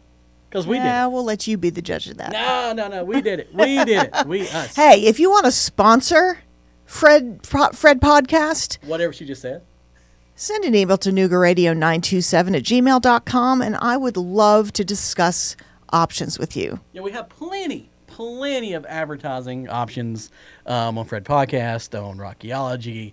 Because 0.51 0.67
we 0.67 0.77
yeah, 0.79 1.05
did 1.05 1.13
we'll 1.13 1.23
let 1.25 1.47
you 1.47 1.57
be 1.57 1.71
the 1.71 1.81
judge 1.81 2.09
of 2.09 2.17
that. 2.17 2.33
No, 2.33 2.73
no, 2.73 2.89
no. 2.89 3.05
We 3.05 3.21
did 3.23 3.39
it. 3.39 3.55
We 3.55 3.85
did 3.85 4.11
it. 4.13 4.27
We, 4.27 4.41
us. 4.49 4.75
Hey, 4.75 5.05
if 5.05 5.21
you 5.21 5.31
want 5.31 5.45
to 5.45 5.53
sponsor 5.53 6.41
Fred 6.85 7.47
Fred 7.47 8.01
Podcast, 8.01 8.79
Whatever 8.85 9.13
she 9.13 9.25
just 9.25 9.43
said. 9.43 9.63
send 10.35 10.65
an 10.65 10.75
email 10.75 10.99
to 10.99 11.11
noogaradio927 11.11 12.57
at 12.57 12.63
gmail.com 12.65 13.63
and 13.63 13.77
I 13.77 13.97
would 13.97 14.17
love 14.17 14.73
to 14.73 14.85
discuss 14.85 15.55
options 15.93 16.37
with 16.39 16.57
you. 16.57 16.81
Yeah, 16.93 17.03
we 17.03 17.13
have 17.13 17.29
plenty, 17.29 17.89
plenty 18.09 18.73
of 18.73 18.85
advertising 18.87 19.69
options 19.69 20.31
um, 20.67 20.99
on 20.99 21.05
Fred 21.05 21.25
Podcast, 21.25 21.97
on 21.97 22.19
Rockyology, 22.19 23.13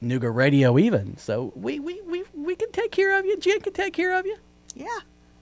Nooga 0.00 0.32
Radio, 0.32 0.78
even. 0.78 1.16
So 1.16 1.52
we, 1.56 1.80
we, 1.80 2.00
we, 2.02 2.22
we 2.32 2.54
can 2.54 2.70
take 2.70 2.92
care 2.92 3.18
of 3.18 3.24
you. 3.26 3.36
Jen 3.38 3.60
can 3.60 3.72
take 3.72 3.92
care 3.92 4.16
of 4.16 4.24
you. 4.24 4.36
Yeah. 4.74 4.98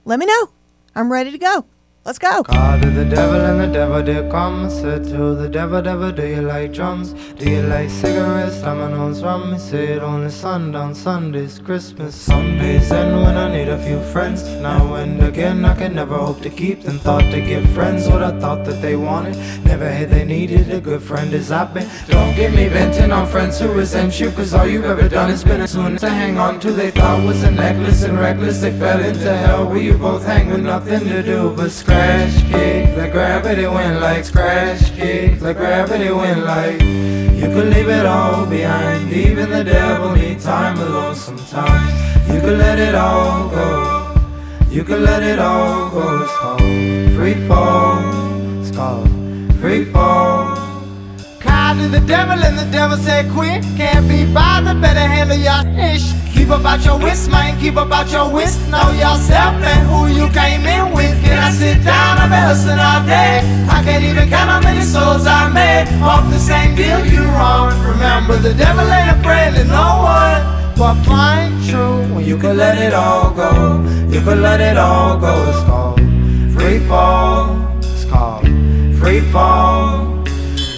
Let 0.07 0.19
me 0.19 0.25
know. 0.27 0.49
I'm 0.95 1.11
ready 1.11 1.33
to 1.33 1.39
go. 1.39 1.67
Let's 2.07 2.19
go. 2.19 2.43
The 2.43 3.07
devil 3.09 3.41
and 3.41 3.61
the 3.61 3.67
devil 3.67 4.03
did 4.03 4.31
come. 4.31 4.69
Said 4.69 5.05
to 5.05 5.35
the 5.35 5.49
devil, 5.49 5.81
devil, 5.81 6.13
do 6.13 6.27
you 6.27 6.43
like 6.43 6.75
drums? 6.75 7.15
Do 7.39 7.51
you 7.51 7.63
like 7.63 7.89
cigarettes? 7.89 8.57
Said 8.57 10.31
sundown 10.31 10.95
Sundays, 10.95 11.59
Christmas 11.61 12.15
Sundays. 12.15 12.93
And 12.93 13.23
when 13.23 13.39
I 13.39 13.51
need 13.51 13.69
a 13.69 13.79
few 13.83 14.01
friends, 14.13 14.43
now 14.61 14.97
and 14.97 15.23
again 15.23 15.65
I 15.65 15.75
can 15.75 15.95
never 15.95 16.19
hope 16.19 16.43
to 16.43 16.51
keep 16.51 16.83
them. 16.83 16.99
Thought 16.99 17.31
to 17.31 17.41
give 17.41 17.67
friends 17.71 18.07
what 18.07 18.23
I 18.23 18.39
thought 18.39 18.67
that 18.67 18.83
they 18.83 18.97
wanted. 18.97 19.37
Never 19.65 19.89
had 19.89 20.11
they 20.11 20.25
needed 20.25 20.71
a 20.73 20.83
good 20.83 21.03
friend 21.03 21.33
as 21.33 21.51
I've 21.51 21.73
been. 21.73 21.89
Don't 22.09 22.37
get 22.37 22.53
me 22.53 22.69
venting 22.69 23.13
on 23.13 23.27
friends 23.27 23.59
who 23.59 23.73
resent 23.73 24.21
you, 24.21 24.31
cause 24.33 24.53
all 24.53 24.67
you've 24.67 24.85
ever 24.85 25.09
done 25.09 25.31
is 25.31 25.43
been 25.43 25.67
to 25.67 26.11
hang 26.11 26.37
on 26.37 26.61
to. 26.61 26.71
They 26.71 26.91
thought 26.91 27.25
was 27.25 27.43
a 27.45 27.51
necklace 27.51 28.03
and 28.03 28.19
reckless. 28.19 28.61
They 28.61 28.79
fell 28.79 29.03
into 29.03 29.35
hell 29.35 29.67
where 29.67 29.79
you 29.79 29.97
both 29.97 30.27
hang 30.27 30.51
with 30.51 30.61
nothing 30.61 31.01
to 31.09 31.23
do 31.23 31.51
but 31.57 31.71
kick. 32.51 32.97
Like 32.97 33.13
gravity 33.13 33.67
went 33.67 34.01
like 34.01 34.31
crash 34.31 34.91
kick. 34.91 35.41
Like 35.41 35.57
gravity 35.57 36.11
went 36.11 36.45
like. 36.45 36.81
You 37.41 37.47
could 37.55 37.69
leave 37.75 37.89
it 37.89 38.07
all 38.07 38.47
behind. 38.47 39.13
Even 39.13 39.51
the 39.51 39.65
devil 39.65 40.13
need 40.15 40.41
time 40.41 40.79
alone 40.79 41.15
sometimes. 41.15 41.93
You 42.33 42.41
could 42.41 42.59
let 42.59 42.79
it 42.79 42.95
all 42.95 43.49
go. 43.49 44.15
You 44.71 44.83
could 44.85 45.03
let 45.03 45.23
it 45.23 45.39
all 45.39 45.91
go. 45.91 46.23
It's 46.23 46.33
called 46.33 46.61
free 47.17 47.49
fall. 47.49 48.61
It's 48.61 48.71
called 48.77 49.09
free 49.61 49.85
fall. 49.85 50.57
Cried 51.41 51.77
to 51.81 51.89
the 51.89 52.05
devil 52.07 52.39
and 52.43 52.59
the 52.59 52.69
devil 52.71 52.97
said 52.97 53.31
quit 53.33 53.63
Can't 53.77 54.09
be 54.09 54.25
bothered, 54.33 54.81
better 54.81 55.07
handle 55.15 55.37
your 55.37 55.63
ish 55.79 56.13
Keep 56.45 56.61
about 56.61 56.85
your 56.85 56.99
wits, 56.99 57.27
man, 57.27 57.59
keep 57.59 57.77
about 57.77 58.13
your 58.13 58.31
wits 58.31 58.59
Know 58.69 58.91
yourself 58.91 59.55
and 59.65 59.89
who 59.89 60.09
you 60.13 60.29
came 60.29 60.61
in 60.67 60.93
with. 60.93 61.17
Can 61.25 61.39
I 61.39 61.51
sit 61.51 61.83
down, 61.83 62.19
I've 62.19 62.29
been 62.29 62.45
hustling 62.45 62.79
all 62.79 63.01
day 63.07 63.41
I 63.73 63.81
can't 63.83 64.05
even 64.05 64.29
count 64.29 64.51
how 64.51 64.61
many 64.61 64.83
souls 64.85 65.27
I 65.27 65.49
made. 65.49 65.89
Off 66.03 66.29
the 66.31 66.39
same 66.39 66.77
deal 66.77 67.01
you 67.07 67.25
wrong 67.33 67.73
Remember 67.89 68.37
the 68.37 68.53
devil 68.53 68.85
ain't 68.85 69.17
a 69.17 69.23
friend 69.23 69.57
to 69.57 69.65
no 69.65 70.05
one. 70.05 70.77
But 70.77 71.03
find 71.05 71.65
true 71.65 72.03
when 72.15 72.27
you 72.27 72.37
can 72.37 72.59
let 72.59 72.77
it 72.77 72.93
all 72.93 73.31
go. 73.33 73.81
You 74.13 74.21
can 74.21 74.43
let 74.43 74.61
it 74.61 74.77
all 74.77 75.17
go. 75.17 75.49
It's 75.49 75.65
called 75.65 75.99
free 76.53 76.81
fall. 76.81 77.57
It's 77.79 78.05
called 78.05 78.45
free 79.01 79.23
fall. 79.33 80.23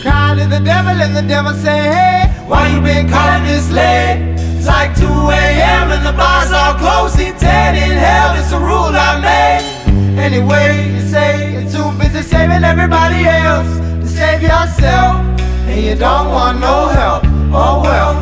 Cried 0.00 0.38
to 0.38 0.46
the 0.46 0.60
devil 0.60 0.94
and 0.94 1.16
the 1.16 1.22
devil 1.22 1.52
say, 1.54 1.90
hey, 1.90 2.44
why 2.46 2.68
you 2.68 2.80
been 2.80 3.08
calling 3.10 3.42
this 3.42 3.68
late? 3.72 4.35
It's 4.66 4.74
like 4.74 4.96
2 4.96 5.06
a.m. 5.06 5.92
and 5.92 6.04
the 6.04 6.12
bars 6.12 6.50
all 6.50 6.74
closed. 6.74 7.16
He 7.16 7.30
dead 7.38 7.76
in 7.76 7.96
hell, 7.96 8.34
it's 8.34 8.50
a 8.50 8.58
rule 8.58 8.90
I 8.90 9.14
made. 9.22 10.18
Anyway, 10.18 10.90
you 10.92 11.02
say 11.02 11.52
you're 11.52 11.70
too 11.70 11.96
busy 11.96 12.20
saving 12.20 12.64
everybody 12.64 13.26
else 13.26 13.78
to 13.78 14.08
save 14.08 14.42
yourself. 14.42 15.22
And 15.70 15.80
you 15.84 15.94
don't 15.94 16.32
want 16.32 16.58
no 16.58 16.88
help. 16.88 17.22
Oh 17.54 17.80
well, 17.80 18.14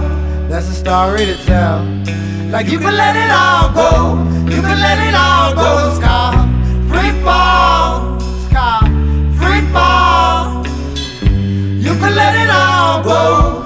that's 0.51 0.69
a 0.69 0.75
story 0.75 1.25
to 1.25 1.35
tell. 1.47 1.81
Like 2.53 2.67
you 2.67 2.79
can 2.79 2.95
let 2.95 3.17
it 3.17 3.31
all 3.33 3.73
go. 3.73 4.21
You 4.55 4.61
can 4.61 4.79
let 4.85 4.99
it 5.01 5.15
all 5.17 5.55
go. 5.55 5.71
It's 5.89 5.99
free 6.93 7.13
fall. 7.25 8.19
It's 8.21 9.39
free 9.41 9.65
fall. 9.73 10.67
You 11.87 11.95
can 12.01 12.15
let 12.15 12.35
it 12.37 12.51
all 12.51 13.03
go. 13.03 13.65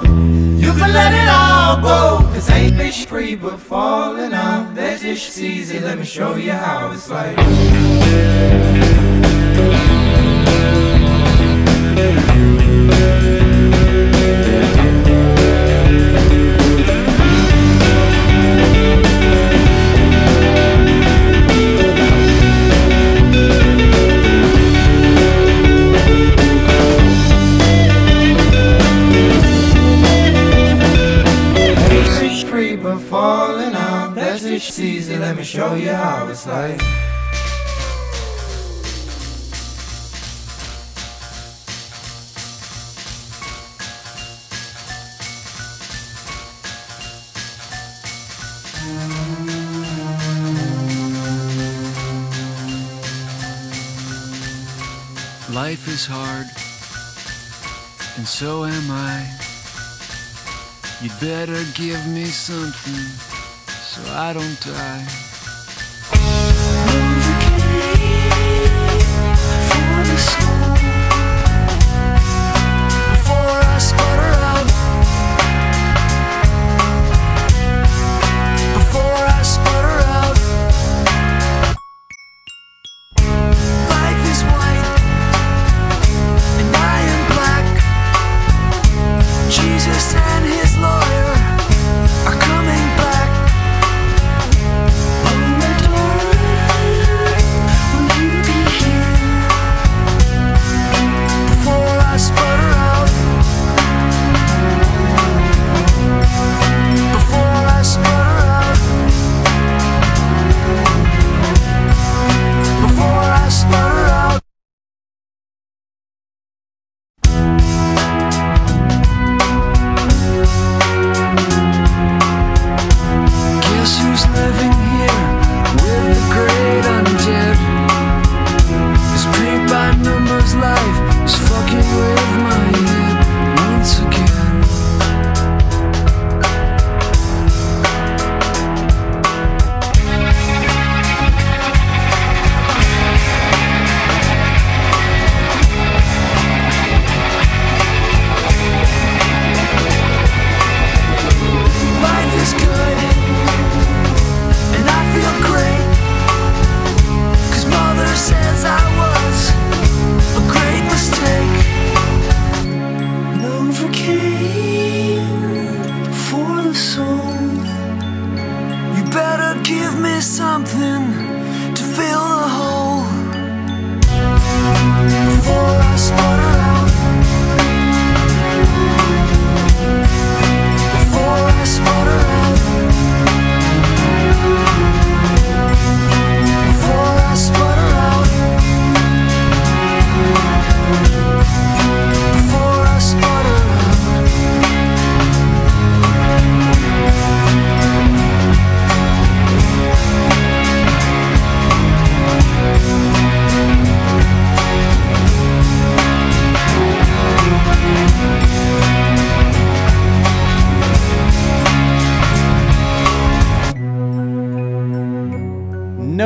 You 0.55 0.71
can 0.71 0.93
let 0.93 1.11
it 1.11 1.27
all 1.27 1.81
go. 1.81 2.28
Ain't 2.51 2.75
bitch 2.75 3.05
free 3.05 3.35
but 3.35 3.57
falling 3.57 4.33
out. 4.33 4.75
That's 4.75 5.01
just 5.01 5.37
easy. 5.39 5.79
Let 5.79 5.97
me 5.97 6.05
show 6.05 6.35
you 6.35 6.51
how 6.51 6.91
it's 6.91 7.09
like. 7.09 7.37
Falling 33.09 33.73
out. 33.73 34.13
That's 34.13 34.43
just 34.43 34.79
easy. 34.79 35.17
Let 35.17 35.35
me 35.35 35.43
show 35.43 35.73
you 35.73 35.89
how 35.89 36.27
it's 36.27 36.45
like. 36.45 36.79
Life 55.51 55.87
is 55.87 56.05
hard, 56.05 56.47
and 58.17 58.27
so 58.27 58.65
am 58.65 58.91
I. 58.91 59.48
You'd 61.01 61.17
better 61.21 61.63
give 61.75 62.05
me 62.07 62.25
something 62.25 63.05
so 63.67 64.01
I 64.11 64.33
don't 64.33 64.59
die. 64.59 65.28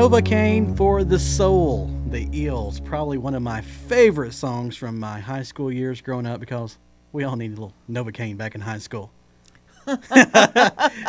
Novocaine 0.03 0.75
for 0.75 1.05
the 1.05 1.17
Soul. 1.17 1.89
The 2.07 2.27
Eels, 2.37 2.81
probably 2.81 3.17
one 3.17 3.33
of 3.35 3.41
my 3.41 3.61
favorite 3.61 4.33
songs 4.33 4.75
from 4.75 4.99
my 4.99 5.17
high 5.17 5.43
school 5.43 5.71
years 5.71 6.01
growing 6.01 6.25
up 6.25 6.41
because 6.41 6.77
we 7.13 7.23
all 7.23 7.37
needed 7.37 7.57
a 7.57 7.61
little 7.61 7.73
Novocaine 7.89 8.35
back 8.35 8.53
in 8.53 8.59
high 8.59 8.79
school. 8.79 9.13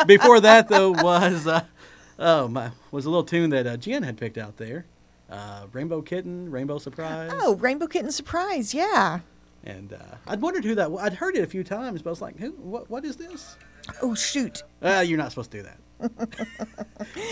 Before 0.06 0.38
that, 0.38 0.66
though, 0.68 0.92
was 0.92 1.44
uh, 1.44 1.64
oh 2.20 2.46
my 2.46 2.70
was 2.92 3.04
a 3.04 3.10
little 3.10 3.24
tune 3.24 3.50
that 3.50 3.66
uh, 3.66 3.76
Jen 3.76 4.04
had 4.04 4.16
picked 4.16 4.38
out 4.38 4.58
there, 4.58 4.86
uh, 5.28 5.66
Rainbow 5.72 6.00
Kitten, 6.00 6.48
Rainbow 6.48 6.78
Surprise, 6.78 7.32
Oh, 7.34 7.56
Rainbow 7.56 7.88
Kitten 7.88 8.12
Surprise, 8.12 8.72
yeah. 8.72 9.18
and 9.64 9.92
uh, 9.92 10.18
I'd 10.28 10.40
wondered 10.40 10.64
who 10.64 10.76
that. 10.76 10.92
was. 10.92 11.02
I'd 11.02 11.14
heard 11.14 11.34
it 11.34 11.42
a 11.42 11.48
few 11.48 11.64
times, 11.64 12.00
but 12.00 12.10
I 12.10 12.12
was 12.12 12.22
like, 12.22 12.38
who? 12.38 12.50
What? 12.52 12.88
What 12.88 13.04
is 13.04 13.16
this? 13.16 13.56
Oh, 14.02 14.14
shoot. 14.14 14.62
Uh, 14.80 15.02
you're 15.04 15.18
not 15.18 15.30
supposed 15.30 15.50
to 15.50 15.56
do 15.56 15.62
that. 15.64 15.78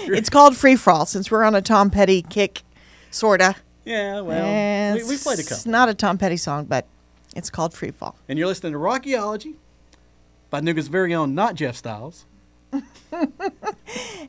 It's 0.04 0.28
called 0.28 0.56
Free 0.56 0.76
Fall 0.76 1.06
since 1.06 1.30
we're 1.30 1.44
on 1.44 1.54
a 1.54 1.62
Tom 1.62 1.90
Petty 1.90 2.22
kick, 2.22 2.62
sorta. 3.10 3.56
Yeah, 3.84 4.20
well, 4.20 4.94
we, 4.94 5.04
we 5.04 5.16
played 5.16 5.38
a 5.38 5.42
couple. 5.42 5.56
It's 5.56 5.66
not 5.66 5.88
a 5.88 5.94
Tom 5.94 6.18
Petty 6.18 6.36
song, 6.36 6.66
but 6.66 6.86
it's 7.34 7.50
called 7.50 7.72
Free 7.74 7.90
Fall. 7.90 8.16
And 8.28 8.38
you're 8.38 8.48
listening 8.48 8.72
to 8.72 8.78
Rockyology 8.78 9.54
by 10.50 10.60
Nooga's 10.60 10.88
very 10.88 11.14
own, 11.14 11.34
not 11.34 11.54
Jeff 11.54 11.76
Styles. 11.76 12.26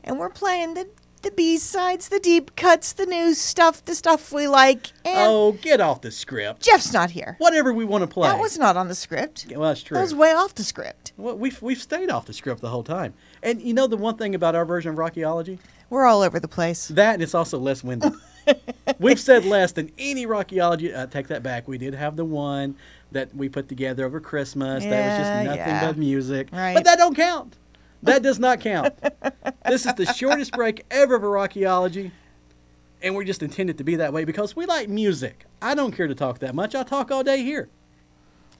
And 0.04 0.18
we're 0.18 0.28
playing 0.28 0.74
the 0.74 0.86
the 1.22 1.30
B 1.30 1.56
sides, 1.56 2.10
the 2.10 2.20
deep 2.20 2.54
cuts, 2.54 2.92
the 2.92 3.06
new 3.06 3.32
stuff, 3.32 3.82
the 3.86 3.94
stuff 3.94 4.30
we 4.30 4.46
like. 4.46 4.92
Oh, 5.06 5.52
get 5.52 5.80
off 5.80 6.02
the 6.02 6.10
script. 6.10 6.60
Jeff's 6.62 6.92
not 6.92 7.10
here. 7.10 7.36
Whatever 7.38 7.72
we 7.72 7.84
want 7.86 8.02
to 8.02 8.06
play. 8.06 8.28
That 8.28 8.38
was 8.38 8.58
not 8.58 8.76
on 8.76 8.88
the 8.88 8.94
script. 8.94 9.46
well, 9.50 9.62
that's 9.70 9.82
true. 9.82 9.96
That 9.96 10.02
was 10.02 10.14
way 10.14 10.32
off 10.32 10.54
the 10.54 10.64
script. 10.64 11.03
Well, 11.16 11.36
we've, 11.36 11.60
we've 11.62 11.80
stayed 11.80 12.10
off 12.10 12.26
the 12.26 12.32
script 12.32 12.60
the 12.60 12.70
whole 12.70 12.82
time. 12.82 13.14
And 13.42 13.62
you 13.62 13.74
know 13.74 13.86
the 13.86 13.96
one 13.96 14.16
thing 14.16 14.34
about 14.34 14.54
our 14.54 14.64
version 14.64 14.92
of 14.92 14.96
Rockyology? 14.96 15.58
We're 15.90 16.06
all 16.06 16.22
over 16.22 16.40
the 16.40 16.48
place. 16.48 16.88
That 16.88 17.14
and 17.14 17.22
it's 17.22 17.34
also 17.34 17.58
less 17.58 17.84
winded. 17.84 18.12
We've 18.98 19.20
said 19.20 19.44
less 19.44 19.72
than 19.72 19.90
any 19.98 20.26
Rockyology. 20.26 20.94
Uh, 20.94 21.06
take 21.06 21.28
that 21.28 21.42
back. 21.42 21.68
We 21.68 21.78
did 21.78 21.94
have 21.94 22.16
the 22.16 22.24
one 22.24 22.76
that 23.12 23.34
we 23.34 23.48
put 23.48 23.68
together 23.68 24.04
over 24.04 24.20
Christmas. 24.20 24.82
that 24.84 24.90
was 24.90 25.18
just 25.18 25.44
nothing 25.44 25.72
yeah. 25.72 25.86
but 25.86 25.96
music. 25.96 26.48
Right. 26.52 26.74
But 26.74 26.84
that 26.84 26.98
don't 26.98 27.14
count. 27.14 27.56
That 28.02 28.22
does 28.22 28.38
not 28.38 28.60
count. 28.60 28.94
this 29.66 29.86
is 29.86 29.94
the 29.94 30.06
shortest 30.06 30.52
break 30.52 30.84
ever 30.90 31.18
for 31.18 31.28
Rockyology. 31.28 32.10
And 33.02 33.14
we're 33.14 33.24
just 33.24 33.42
intended 33.42 33.78
to 33.78 33.84
be 33.84 33.96
that 33.96 34.12
way 34.12 34.24
because 34.24 34.56
we 34.56 34.66
like 34.66 34.88
music. 34.88 35.44
I 35.62 35.74
don't 35.74 35.92
care 35.92 36.06
to 36.06 36.14
talk 36.14 36.40
that 36.40 36.54
much. 36.54 36.74
I 36.74 36.82
talk 36.82 37.10
all 37.10 37.22
day 37.22 37.42
here. 37.42 37.68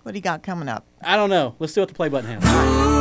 What 0.05 0.13
do 0.13 0.19
you 0.19 0.23
got 0.23 0.43
coming 0.43 0.69
up? 0.69 0.87
I 1.01 1.17
don't 1.17 1.31
know. 1.31 1.55
Let's 1.59 1.73
see 1.73 1.81
what 1.81 1.89
the 1.89 1.95
play 1.95 2.11
button 2.11 2.39
has. 2.39 2.94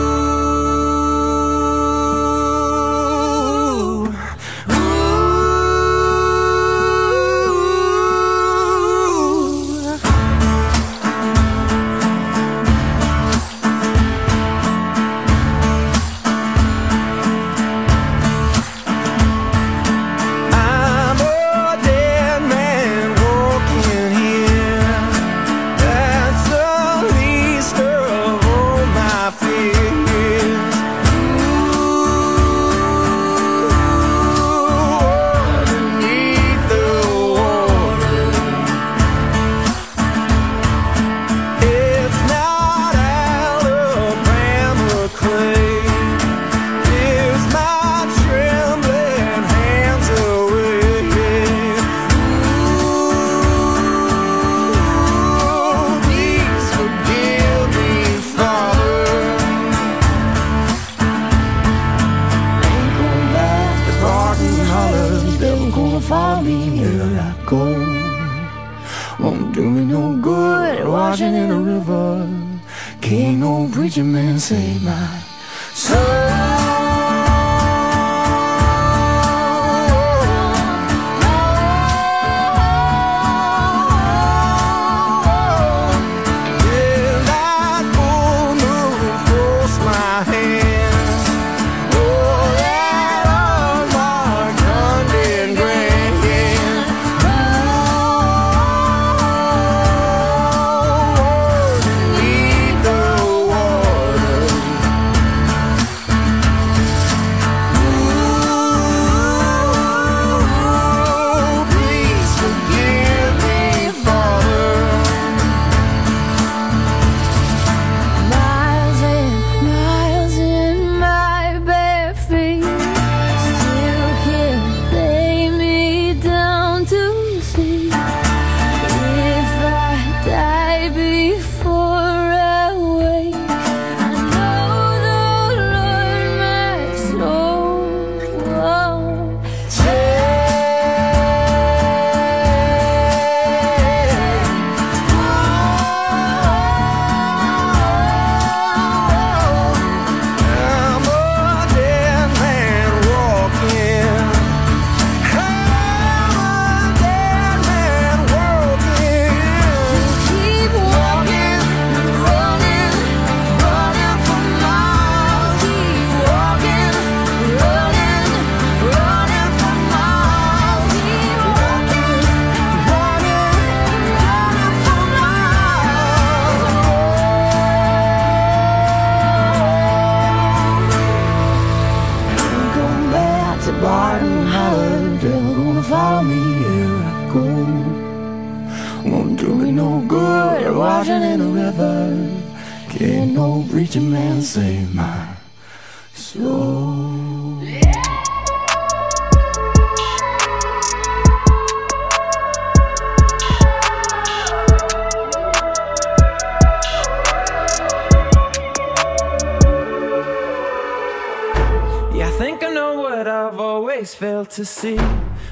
To 214.53 214.65
see. 214.65 214.97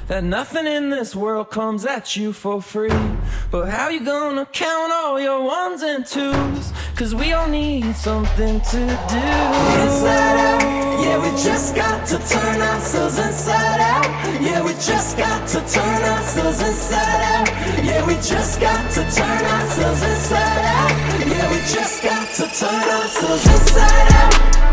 That 0.06 0.22
nothing 0.22 0.66
in 0.66 0.90
this 0.90 1.16
world 1.16 1.50
comes 1.50 1.84
at 1.84 2.16
you 2.16 2.32
for 2.32 2.62
free. 2.62 2.92
But 3.50 3.68
how 3.68 3.88
you 3.88 4.04
gonna 4.04 4.46
count 4.46 4.92
all 4.92 5.20
your 5.20 5.42
ones 5.42 5.82
and 5.82 6.06
twos? 6.06 6.72
Cause 6.94 7.12
we 7.14 7.32
all 7.32 7.48
need 7.48 7.96
something 7.96 8.60
to 8.60 8.78
do. 8.78 9.26
Inside 9.82 10.38
out, 10.48 10.62
yeah, 11.02 11.18
we 11.18 11.30
just 11.30 11.74
got 11.74 12.06
to 12.06 12.18
turn 12.18 12.60
ourselves 12.60 13.18
inside 13.18 13.80
out. 13.80 14.06
Yeah, 14.40 14.62
we 14.62 14.72
just 14.74 15.16
got 15.18 15.48
to 15.48 15.60
turn 15.60 16.02
ourselves 16.02 16.60
inside 16.60 17.22
out. 17.34 17.48
Yeah, 17.84 18.06
we 18.06 18.14
just 18.14 18.60
got 18.60 18.90
to 18.92 19.02
turn 19.10 19.44
ourselves 19.56 20.02
inside 20.02 20.64
out. 20.78 21.26
Yeah, 21.26 21.50
we 21.50 21.58
just 21.74 22.02
got 22.02 22.28
to 22.34 22.44
turn 22.58 22.84
ourselves 22.88 23.46
inside 23.46 24.12
out. 24.12 24.71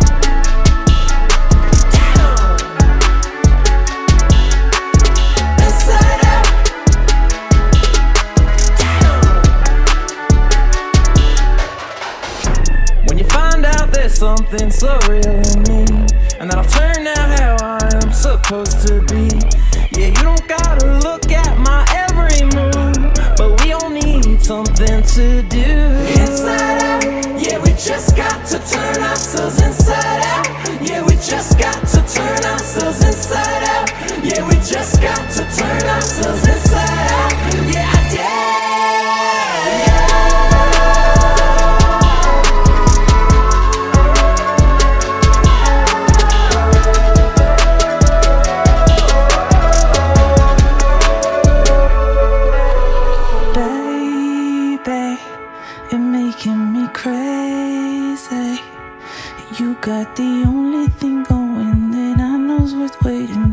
Something 14.50 14.72
so 14.72 14.98
real 15.08 15.28
in 15.28 15.62
me, 15.70 15.86
and 16.40 16.50
that 16.50 16.58
I'll 16.58 16.66
turn 16.66 17.06
out 17.06 17.40
how 17.40 17.58
I 17.62 17.86
am 18.02 18.12
supposed 18.12 18.88
to 18.88 19.02
be. 19.06 19.30
Yeah, 19.94 20.08
you 20.08 20.24
don't 20.24 20.48
gotta 20.48 20.98
look 21.06 21.30
at 21.32 21.58
my 21.60 21.86
every 21.94 22.42
move, 22.58 23.14
but 23.38 23.62
we 23.62 23.74
all 23.74 23.90
need 23.90 24.42
something 24.42 25.04
to 25.04 25.44
do. 25.44 25.70
Inside 26.18 26.82
out, 26.82 27.04
yeah, 27.38 27.62
we 27.62 27.70
just 27.78 28.16
got 28.16 28.46
to 28.48 28.58
turn 28.58 29.04
ourselves 29.04 29.62
inside 29.62 30.22
out. 30.34 30.48
Yeah, 30.82 31.06
we 31.06 31.14
just 31.14 31.60
got 31.60 31.86
to 31.86 32.02
turn 32.10 32.44
ourselves 32.46 33.06
inside 33.06 33.64
out. 33.70 33.90
Yeah, 34.26 34.48
we 34.48 34.56
just 34.66 35.00
got 35.02 35.30
to 35.30 35.46
turn 35.46 35.84
ourselves 35.84 36.49
got 59.82 60.14
the 60.18 60.44
only 60.46 60.88
thing 60.88 61.24
going 61.24 61.92
that 61.92 62.20
I 62.20 62.38
know's 62.38 62.76
worth 62.76 63.02
waiting 63.04 63.49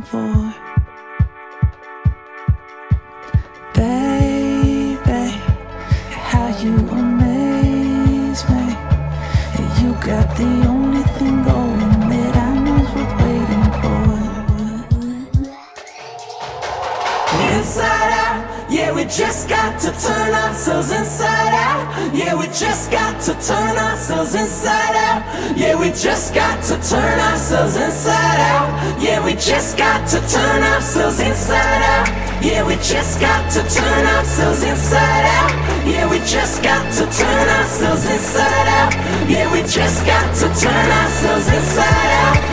just 19.07 19.49
got 19.49 19.79
to 19.81 19.91
turn 19.93 20.35
ourselves 20.35 20.91
inside 20.91 21.55
out. 21.55 22.15
Yeah, 22.15 22.35
we 22.35 22.47
just 22.47 22.91
got 22.91 23.21
to 23.23 23.33
turn 23.35 23.77
ourselves 23.77 24.35
inside 24.35 24.97
out. 24.97 25.57
Yeah, 25.57 25.79
we 25.79 25.91
just 25.91 26.35
got 26.35 26.63
to 26.65 26.77
turn 26.77 27.19
ourselves 27.21 27.77
inside 27.77 28.41
out. 28.41 29.01
Yeah, 29.01 29.25
we 29.25 29.35
just 29.35 29.79
got 29.79 30.09
to 30.09 30.19
turn 30.29 30.63
ourselves 30.63 31.21
inside 31.21 31.83
out. 31.83 32.09
Yeah, 32.45 32.67
we 32.67 32.75
just 32.77 33.21
got 33.21 33.51
to 33.53 33.63
turn 33.63 34.07
ourselves 34.07 34.63
inside 34.63 35.25
out. 35.39 35.87
Yeah, 35.87 36.11
we 36.11 36.19
just 36.19 36.63
got 36.63 36.85
to 36.95 37.05
turn 37.07 37.49
ourselves 37.49 38.05
inside 38.07 38.69
out. 38.69 38.93
Yeah, 39.31 39.53
we 39.53 39.63
just 39.63 40.05
got 40.05 40.35
to 40.35 40.47
turn 40.61 40.91
ourselves 40.91 41.47
inside 41.49 42.13
out. 42.27 42.46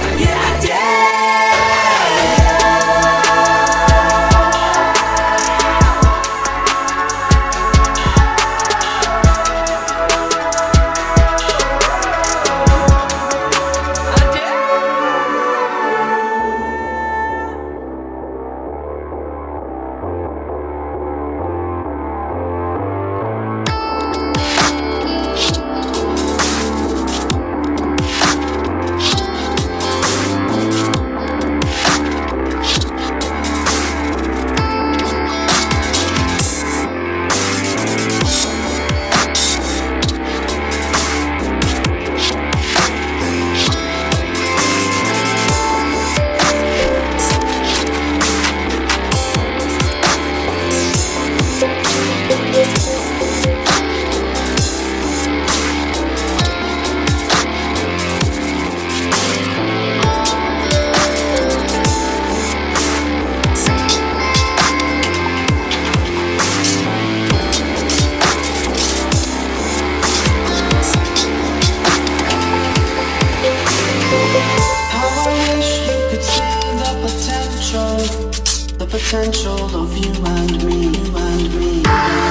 Potential 79.24 79.74
of 79.78 79.98
you 79.98 80.12
and 80.26 80.66
me, 80.66 80.88
you 80.88 81.18
and 81.18 81.56
me. 81.56 82.23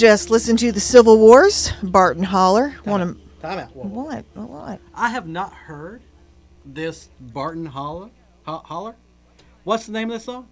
Just 0.00 0.30
listened 0.30 0.58
to 0.60 0.72
the 0.72 0.80
Civil 0.80 1.18
Wars, 1.18 1.74
Barton 1.82 2.22
Hollow. 2.22 2.70
One 2.84 3.02
of 3.02 3.18
Time 3.42 3.58
out. 3.58 3.76
Whoa, 3.76 3.84
whoa. 3.84 4.04
what? 4.04 4.24
What? 4.48 4.80
I 4.94 5.10
have 5.10 5.28
not 5.28 5.52
heard 5.52 6.00
this 6.64 7.10
Barton 7.20 7.66
Hollow. 7.66 8.10
Ho- 8.46 8.62
Holler? 8.64 8.96
What's 9.64 9.84
the 9.84 9.92
name 9.92 10.08
of 10.08 10.14
this 10.14 10.24
song? 10.24 10.48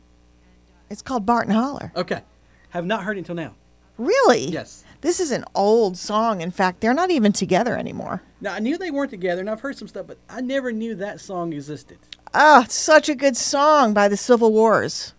It's 0.90 1.00
called 1.00 1.24
Barton 1.24 1.54
Hollow. 1.54 1.90
Okay. 1.96 2.20
Have 2.68 2.84
not 2.84 3.04
heard 3.04 3.16
it 3.16 3.20
until 3.20 3.36
now. 3.36 3.54
Really? 3.96 4.48
Yes. 4.48 4.84
This 5.00 5.18
is 5.18 5.30
an 5.30 5.46
old 5.54 5.96
song. 5.96 6.42
In 6.42 6.50
fact, 6.50 6.82
they're 6.82 6.92
not 6.92 7.10
even 7.10 7.32
together 7.32 7.74
anymore. 7.74 8.20
Now, 8.42 8.52
I 8.52 8.58
knew 8.58 8.76
they 8.76 8.90
weren't 8.90 9.10
together, 9.10 9.40
and 9.40 9.48
I've 9.48 9.60
heard 9.60 9.78
some 9.78 9.88
stuff, 9.88 10.08
but 10.08 10.18
I 10.28 10.42
never 10.42 10.72
knew 10.72 10.94
that 10.96 11.22
song 11.22 11.54
existed. 11.54 11.96
Ah, 12.34 12.66
such 12.68 13.08
a 13.08 13.14
good 13.14 13.34
song 13.34 13.94
by 13.94 14.08
the 14.08 14.16
Civil 14.18 14.52
Wars. 14.52 15.14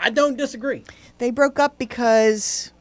I 0.00 0.10
don't 0.10 0.36
disagree. 0.36 0.84
They 1.18 1.32
broke 1.32 1.58
up 1.58 1.76
because 1.76 2.72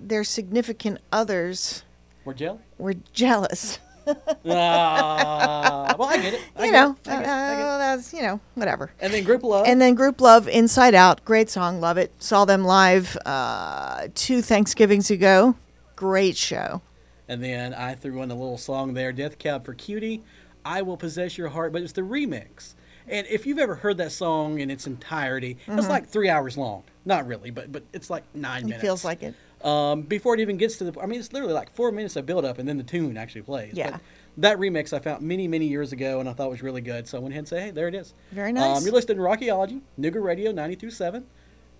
their 0.00 0.24
significant 0.24 0.98
others 1.12 1.82
We're 2.24 2.34
were 2.78 2.94
jealous. 3.12 3.78
Ah, 4.50 5.94
well, 5.98 6.08
I 6.08 6.16
get 6.16 6.34
it. 6.34 6.40
I 6.56 6.64
you 6.64 6.72
get 6.72 6.80
know, 6.80 6.90
it. 6.92 7.08
I 7.08 7.10
get 7.12 7.22
it. 7.22 7.28
uh, 7.28 7.32
I 7.32 7.56
get 7.56 7.60
it. 7.74 7.78
that's 7.78 8.12
you 8.14 8.22
know, 8.22 8.40
whatever. 8.54 8.90
And 9.00 9.12
then 9.12 9.24
Grouplove. 9.24 9.64
And 9.66 9.80
then 9.80 9.94
Grouplove, 9.96 10.48
Inside 10.48 10.94
Out, 10.94 11.24
great 11.24 11.50
song, 11.50 11.80
love 11.80 11.98
it. 11.98 12.12
Saw 12.22 12.44
them 12.46 12.64
live 12.64 13.16
uh, 13.26 14.08
two 14.14 14.40
Thanksgivings 14.42 15.10
ago. 15.10 15.56
Great 15.96 16.36
show. 16.36 16.80
And 17.28 17.42
then 17.44 17.74
I 17.74 17.94
threw 17.94 18.22
in 18.22 18.30
a 18.30 18.34
little 18.34 18.56
song 18.58 18.94
there, 18.94 19.12
Death 19.12 19.38
Cab 19.38 19.64
for 19.66 19.74
Cutie, 19.74 20.22
I 20.64 20.80
Will 20.82 20.96
Possess 20.96 21.36
Your 21.36 21.48
Heart, 21.48 21.72
but 21.72 21.82
it's 21.82 21.92
the 21.92 22.00
remix. 22.02 22.74
And 23.06 23.26
if 23.26 23.46
you've 23.46 23.58
ever 23.58 23.74
heard 23.74 23.96
that 23.98 24.12
song 24.12 24.60
in 24.60 24.70
its 24.70 24.86
entirety, 24.86 25.58
it's 25.66 25.86
Mhm. 25.86 25.88
like 25.90 26.06
three 26.08 26.28
hours 26.28 26.56
long. 26.56 26.84
Not 27.04 27.26
really, 27.26 27.50
but 27.50 27.72
but 27.72 27.82
it's 27.92 28.10
like 28.10 28.24
nine 28.34 28.62
It 28.62 28.64
minutes. 28.64 28.80
feels 28.82 29.04
like 29.04 29.22
it. 29.22 29.34
Um, 29.62 30.02
before 30.02 30.34
it 30.34 30.40
even 30.40 30.56
gets 30.56 30.76
to 30.76 30.90
the, 30.90 31.00
I 31.00 31.06
mean, 31.06 31.18
it's 31.18 31.32
literally 31.32 31.54
like 31.54 31.74
four 31.74 31.90
minutes 31.90 32.16
of 32.16 32.26
build 32.26 32.44
up, 32.44 32.58
and 32.58 32.68
then 32.68 32.76
the 32.76 32.84
tune 32.84 33.16
actually 33.16 33.42
plays. 33.42 33.74
Yeah. 33.74 33.90
But 33.92 34.00
that 34.38 34.58
remix 34.58 34.92
I 34.92 35.00
found 35.00 35.22
many, 35.22 35.48
many 35.48 35.66
years 35.66 35.92
ago, 35.92 36.20
and 36.20 36.28
I 36.28 36.32
thought 36.32 36.50
was 36.50 36.62
really 36.62 36.80
good. 36.80 37.08
So 37.08 37.18
I 37.18 37.20
went 37.20 37.32
ahead 37.32 37.40
and 37.40 37.48
said, 37.48 37.62
hey, 37.62 37.70
there 37.70 37.88
it 37.88 37.94
is. 37.94 38.14
Very 38.30 38.52
nice. 38.52 38.78
Um, 38.78 38.84
you're 38.84 38.92
listening 38.92 39.18
to 39.18 39.22
Rockyology, 39.22 39.80
Nooga 39.98 40.22
Radio 40.22 40.50
927, 40.50 41.26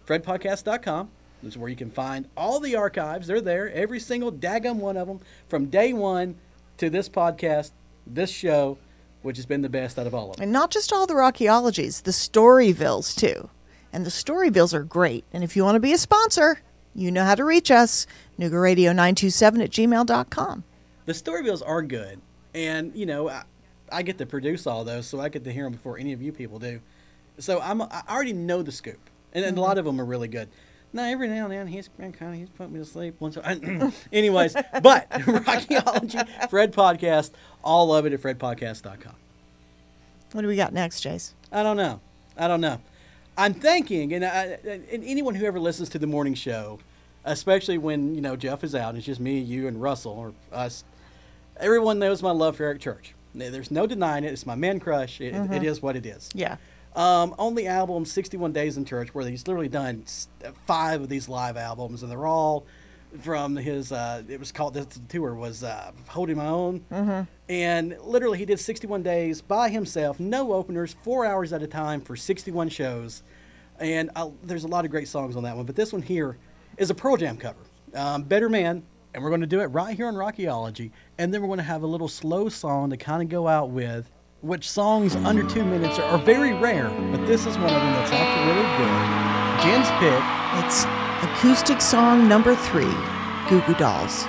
FredPodcast.com. 0.06 1.10
This 1.42 1.52
is 1.52 1.58
where 1.58 1.68
you 1.68 1.76
can 1.76 1.90
find 1.90 2.26
all 2.36 2.58
the 2.58 2.74
archives. 2.74 3.28
They're 3.28 3.40
there, 3.40 3.70
every 3.72 4.00
single 4.00 4.32
daggum 4.32 4.76
one 4.76 4.96
of 4.96 5.06
them, 5.06 5.20
from 5.48 5.66
day 5.66 5.92
one 5.92 6.34
to 6.78 6.90
this 6.90 7.08
podcast, 7.08 7.70
this 8.04 8.30
show, 8.30 8.78
which 9.22 9.36
has 9.36 9.46
been 9.46 9.62
the 9.62 9.68
best 9.68 9.98
out 9.98 10.06
of 10.08 10.14
all 10.14 10.30
of 10.30 10.36
them. 10.36 10.42
And 10.42 10.52
not 10.52 10.72
just 10.72 10.92
all 10.92 11.06
the 11.06 11.14
Rockyologies, 11.14 12.02
the 12.02 12.10
Storyvilles 12.10 13.16
too. 13.16 13.50
And 13.92 14.04
the 14.04 14.10
Storyvilles 14.10 14.74
are 14.74 14.82
great. 14.82 15.24
And 15.32 15.44
if 15.44 15.56
you 15.56 15.64
want 15.64 15.76
to 15.76 15.80
be 15.80 15.92
a 15.92 15.98
sponsor, 15.98 16.60
you 16.98 17.12
know 17.12 17.24
how 17.24 17.34
to 17.34 17.44
reach 17.44 17.70
us. 17.70 18.06
NoogaRadio927 18.38 19.62
at 19.62 19.70
gmail.com. 19.70 20.64
The 21.06 21.12
Storyvilles 21.12 21.62
are 21.66 21.82
good, 21.82 22.20
and 22.54 22.94
you 22.94 23.06
know, 23.06 23.28
I, 23.30 23.44
I 23.90 24.02
get 24.02 24.18
to 24.18 24.26
produce 24.26 24.66
all 24.66 24.84
those, 24.84 25.06
so 25.06 25.20
I 25.20 25.28
get 25.28 25.44
to 25.44 25.52
hear 25.52 25.64
them 25.64 25.72
before 25.72 25.96
any 25.96 26.12
of 26.12 26.20
you 26.20 26.32
people 26.32 26.58
do. 26.58 26.80
So 27.38 27.60
I'm 27.60 27.80
I 27.82 28.02
already 28.08 28.32
know 28.32 28.62
the 28.62 28.72
scoop, 28.72 28.98
and, 29.32 29.44
and 29.44 29.56
a 29.56 29.60
lot 29.60 29.70
mm-hmm. 29.70 29.78
of 29.78 29.84
them 29.86 30.00
are 30.00 30.04
really 30.04 30.28
good. 30.28 30.48
Now 30.92 31.04
every 31.04 31.28
now 31.28 31.44
and 31.44 31.52
then 31.52 31.66
he's 31.66 31.88
kind 31.98 32.14
of 32.20 32.34
he's 32.34 32.48
put 32.48 32.70
me 32.70 32.78
to 32.78 32.84
sleep 32.84 33.14
once. 33.20 33.36
Anyways, 34.12 34.54
but 34.54 35.08
Rockyology, 35.10 36.50
Fred 36.50 36.72
Podcast, 36.72 37.30
all 37.62 37.94
of 37.94 38.06
it 38.06 38.12
at 38.12 38.20
FredPodcast.com. 38.20 39.14
What 40.32 40.42
do 40.42 40.48
we 40.48 40.56
got 40.56 40.72
next, 40.72 41.04
Jace? 41.04 41.32
I 41.52 41.62
don't 41.62 41.76
know. 41.76 42.00
I 42.36 42.48
don't 42.48 42.60
know. 42.60 42.80
I'm 43.38 43.54
thinking, 43.54 44.12
and, 44.14 44.24
I, 44.24 44.58
and 44.66 45.04
anyone 45.04 45.36
who 45.36 45.46
ever 45.46 45.60
listens 45.60 45.88
to 45.90 45.98
the 45.98 46.08
morning 46.08 46.34
show, 46.34 46.80
especially 47.24 47.78
when 47.78 48.14
you 48.14 48.20
know 48.20 48.36
Jeff 48.36 48.62
is 48.64 48.74
out, 48.74 48.90
and 48.90 48.98
it's 48.98 49.06
just 49.06 49.20
me, 49.20 49.38
you, 49.38 49.66
and 49.68 49.80
Russell 49.80 50.12
or 50.12 50.32
us. 50.52 50.84
Everyone 51.58 51.98
knows 51.98 52.22
my 52.22 52.30
love 52.30 52.56
for 52.56 52.64
Eric 52.64 52.80
Church. 52.80 53.14
There's 53.34 53.70
no 53.70 53.86
denying 53.86 54.24
it. 54.24 54.32
It's 54.32 54.46
my 54.46 54.54
man 54.54 54.80
crush. 54.80 55.20
It, 55.20 55.34
Mhm. 55.34 55.52
it 55.54 55.62
is 55.64 55.82
what 55.82 55.96
it 55.96 56.06
is. 56.06 56.28
Yeah. 56.34 56.56
Um, 56.96 57.34
on 57.38 57.54
the 57.54 57.66
album 57.66 58.04
61 58.04 58.52
Days 58.52 58.76
in 58.76 58.84
Church, 58.84 59.14
where 59.14 59.26
he's 59.26 59.46
literally 59.46 59.68
done 59.68 60.04
five 60.66 61.00
of 61.02 61.08
these 61.08 61.28
live 61.28 61.56
albums, 61.56 62.02
and 62.02 62.10
they're 62.10 62.26
all 62.26 62.64
from 63.20 63.56
his, 63.56 63.90
uh, 63.92 64.22
it 64.28 64.38
was 64.40 64.52
called, 64.52 64.74
this 64.74 64.86
tour 65.08 65.34
was 65.34 65.62
uh, 65.62 65.92
Holding 66.08 66.36
My 66.36 66.46
Own. 66.46 66.84
Mhm. 66.90 67.26
And 67.48 67.96
literally, 68.02 68.38
he 68.38 68.44
did 68.44 68.58
61 68.60 69.02
days 69.02 69.40
by 69.42 69.68
himself, 69.68 70.18
no 70.20 70.52
openers, 70.52 70.94
four 71.02 71.24
hours 71.24 71.52
at 71.52 71.62
a 71.62 71.66
time 71.66 72.00
for 72.00 72.16
61 72.16 72.68
shows. 72.68 73.22
And 73.80 74.10
i 74.16 74.28
there's 74.42 74.64
a 74.64 74.68
lot 74.68 74.84
of 74.84 74.90
great 74.90 75.06
songs 75.08 75.36
on 75.36 75.44
that 75.44 75.56
one, 75.56 75.64
but 75.66 75.76
this 75.76 75.92
one 75.92 76.02
here 76.02 76.36
is 76.78 76.90
a 76.90 76.94
Pearl 76.94 77.16
Jam 77.16 77.36
cover, 77.36 77.58
um, 77.94 78.22
Better 78.22 78.48
Man. 78.48 78.82
And 79.14 79.24
we're 79.24 79.30
going 79.30 79.40
to 79.40 79.46
do 79.46 79.60
it 79.60 79.66
right 79.66 79.96
here 79.96 80.06
on 80.06 80.14
Rockyology. 80.14 80.90
And 81.16 81.32
then 81.32 81.40
we're 81.40 81.48
going 81.48 81.58
to 81.58 81.64
have 81.64 81.82
a 81.82 81.86
little 81.86 82.08
slow 82.08 82.48
song 82.48 82.90
to 82.90 82.96
kind 82.96 83.22
of 83.22 83.28
go 83.28 83.48
out 83.48 83.70
with, 83.70 84.10
which 84.42 84.70
songs 84.70 85.16
under 85.16 85.42
two 85.42 85.64
minutes 85.64 85.98
are, 85.98 86.04
are 86.04 86.18
very 86.18 86.52
rare, 86.52 86.90
but 87.10 87.26
this 87.26 87.46
is 87.46 87.56
one 87.56 87.66
of 87.66 87.70
them 87.72 87.92
that's 87.94 88.12
actually 88.12 88.46
really 88.52 88.68
good. 88.76 89.18
Jen's 89.64 89.88
pick. 89.98 90.22
It's 90.64 90.84
acoustic 91.24 91.80
song 91.80 92.28
number 92.28 92.54
three, 92.54 92.92
Goo 93.48 93.62
Goo 93.66 93.74
Dolls. 93.74 94.26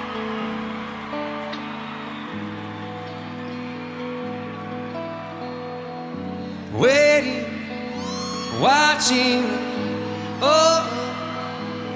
waiting, 6.79 7.43
watching. 8.61 9.43
Oh, 10.41 10.98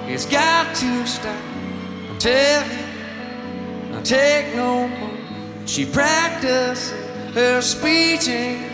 it's 0.07 0.25
got 0.25 0.75
to 0.75 1.07
stop. 1.07 1.35
I'm 2.09 2.19
telling, 2.19 2.69
I 3.93 4.01
take 4.03 4.55
no 4.55 4.87
more. 4.87 5.09
She 5.65 5.85
practices 5.85 6.91
her 7.33 7.61
speeching. 7.61 8.69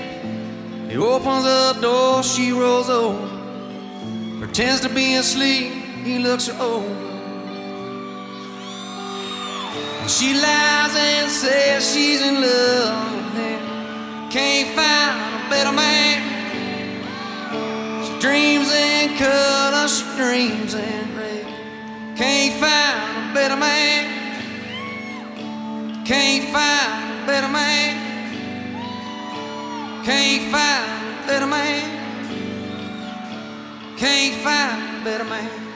He 0.90 0.98
opens 0.98 1.44
the 1.44 1.78
door, 1.82 2.24
she 2.24 2.52
rolls 2.52 2.90
over. 2.90 3.28
Pretends 4.40 4.82
to 4.82 4.90
be 4.90 5.16
asleep, 5.16 5.72
he 6.04 6.18
looks 6.20 6.48
her 6.48 6.62
over. 6.62 6.88
And 10.02 10.10
she 10.10 10.34
lies 10.34 10.96
and 10.96 11.30
says 11.30 11.94
she's 11.94 12.22
in 12.22 12.42
love 12.42 13.34
him. 13.36 14.32
Can't 14.32 14.70
find 14.76 15.46
a 15.46 15.50
better 15.50 15.72
man. 15.72 16.26
She 18.04 18.20
dreams 18.20 18.72
in 18.72 19.18
color, 19.18 19.88
she 19.88 20.04
dreams 20.18 20.74
in. 20.74 21.19
Can't 22.20 22.60
find 22.60 23.32
a 23.32 23.34
better 23.34 23.56
man. 23.56 24.04
Can't 26.06 26.52
find 26.52 27.24
a 27.24 27.26
better 27.26 27.48
man. 27.48 27.96
Can't 30.04 30.52
find 30.52 31.24
a 31.24 31.28
better 31.28 31.48
man. 31.48 31.86
Can't 33.98 34.36
find 34.44 35.00
a 35.00 35.04
better 35.06 35.24
man. 35.24 35.69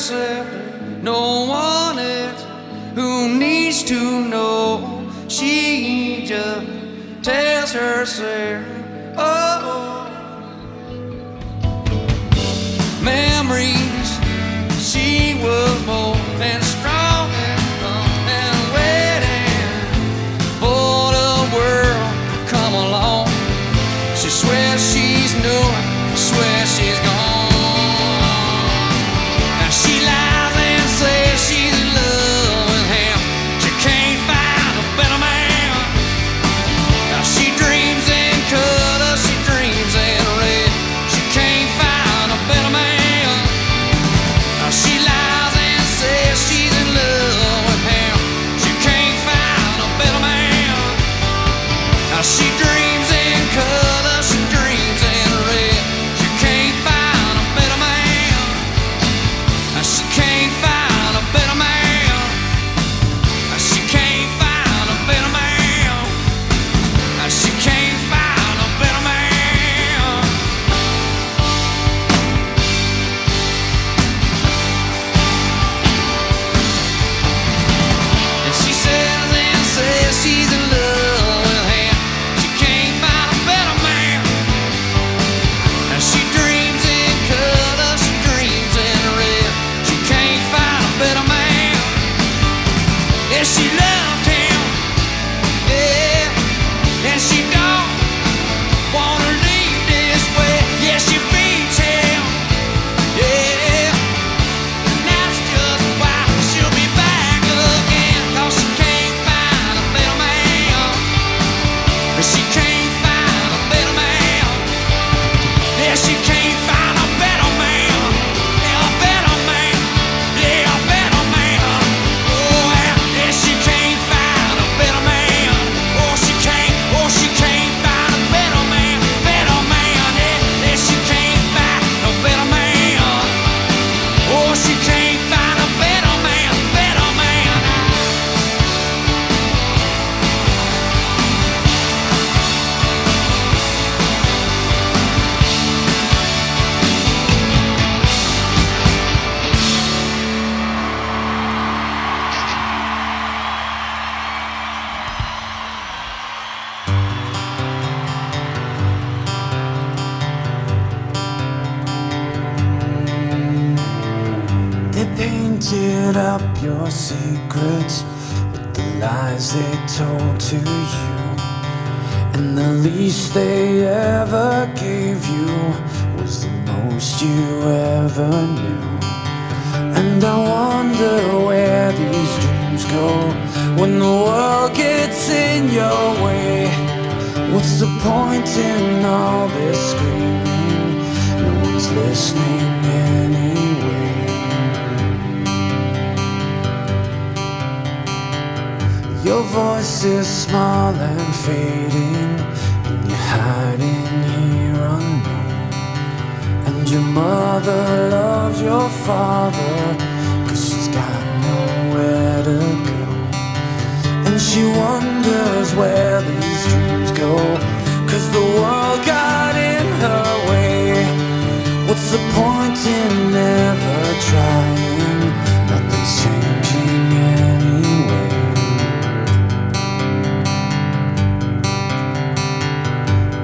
Herself. 0.00 0.46
No 1.02 1.44
one 1.46 1.98
else 1.98 2.46
who 2.94 3.38
needs 3.38 3.82
to 3.84 4.28
know. 4.28 5.06
She 5.28 6.24
just 6.26 6.66
tells 7.22 7.72
herself, 7.72 8.64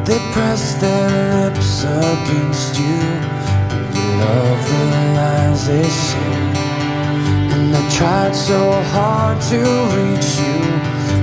They 0.06 0.20
press 0.30 0.74
their 0.74 1.10
lips 1.34 1.82
against 1.82 2.78
you, 2.78 3.02
and 3.74 3.86
you 3.92 4.06
love 4.22 4.60
the 4.70 4.84
lies 5.18 5.66
they 5.66 5.82
say. 5.82 6.34
And 7.54 7.74
I 7.74 7.82
tried 7.90 8.32
so 8.36 8.70
hard 8.94 9.40
to 9.50 9.58
reach 9.98 10.30
you, 10.38 10.58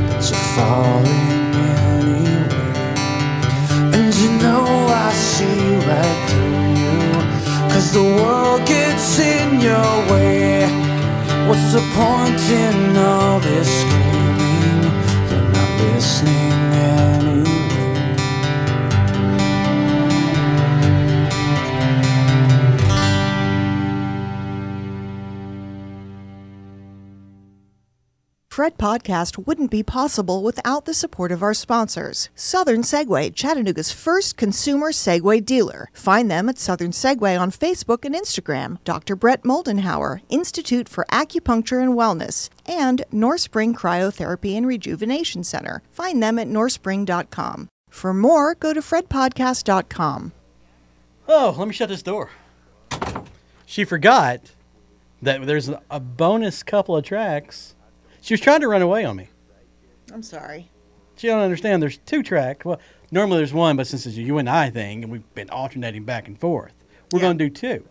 but 0.08 0.22
you're 0.28 0.48
falling 0.58 1.56
anyway. 1.96 2.84
And 3.96 4.14
you 4.22 4.30
know 4.44 4.66
I 5.08 5.14
see 5.14 5.78
right 5.88 6.20
through 6.28 6.68
you, 6.84 6.98
cause 7.72 7.94
the 7.94 8.04
world 8.04 8.68
gets 8.68 9.18
in 9.18 9.62
your 9.62 9.94
way. 10.12 10.68
What's 11.48 11.72
the 11.72 11.84
point 11.96 12.42
in 12.52 12.98
all 12.98 13.40
this 13.40 13.70
screaming? 13.80 14.84
You're 15.32 15.50
not 15.54 15.72
listening. 15.80 17.23
Fred 28.54 28.78
Podcast 28.78 29.48
wouldn't 29.48 29.72
be 29.72 29.82
possible 29.82 30.44
without 30.44 30.86
the 30.86 30.94
support 30.94 31.32
of 31.32 31.42
our 31.42 31.56
sponsors. 31.56 32.30
Southern 32.36 32.84
Segway, 32.84 33.34
Chattanooga's 33.34 33.92
first 33.92 34.38
consumer 34.38 34.92
Segway 34.92 35.44
dealer. 35.44 35.90
Find 35.92 36.30
them 36.30 36.48
at 36.48 36.60
Southern 36.60 36.92
Segway 36.92 37.36
on 37.36 37.50
Facebook 37.50 38.06
and 38.06 38.14
Instagram. 38.14 38.78
Dr. 38.84 39.16
Brett 39.16 39.42
Moldenhauer, 39.42 40.22
Institute 40.30 40.88
for 40.88 41.04
Acupuncture 41.12 41.82
and 41.82 41.96
Wellness, 41.96 42.52
and 42.68 43.04
North 43.12 43.42
Spring 43.42 43.74
Cryotherapy 43.74 44.56
and 44.56 44.68
Rejuvenation 44.68 45.44
Center. 45.44 45.82
Find 45.90 46.22
them 46.22 46.38
at 46.38 46.48
northspring.com. 46.48 47.70
For 47.90 48.14
more, 48.14 48.54
go 48.54 48.72
to 48.72 48.82
fredpodcast.com. 48.82 50.32
Oh, 51.28 51.56
let 51.58 51.68
me 51.68 51.74
shut 51.74 51.90
this 51.90 52.04
door. 52.04 52.30
She 53.66 53.84
forgot 53.84 54.52
that 55.24 55.44
there's 55.48 55.72
a 55.90 56.00
bonus 56.00 56.62
couple 56.62 56.96
of 56.96 57.04
tracks. 57.04 57.74
She 58.24 58.34
was 58.34 58.40
trying 58.42 58.62
to 58.62 58.70
run 58.70 58.82
away 58.82 59.04
on 59.04 59.18
me. 59.18 59.28
I'm 60.14 60.24
sorry. 60.24 60.70
She 61.18 61.28
don't 61.28 61.42
understand. 61.42 61.84
There's 61.84 61.98
two 61.98 62.24
tracks. 62.24 62.64
Well, 62.64 62.80
normally 63.12 63.40
there's 63.40 63.52
one, 63.54 63.76
but 63.76 63.86
since 63.86 64.06
it's 64.06 64.16
a 64.16 64.22
you 64.22 64.38
and 64.38 64.50
I 64.50 64.70
thing, 64.70 65.04
and 65.04 65.12
we've 65.12 65.36
been 65.36 65.50
alternating 65.50 66.06
back 66.06 66.30
and 66.30 66.40
forth, 66.40 66.74
we're 67.12 67.20
Yeah. 67.20 67.24
going 67.26 67.38
to 67.38 67.50
do 67.50 67.50
two. 67.50 67.86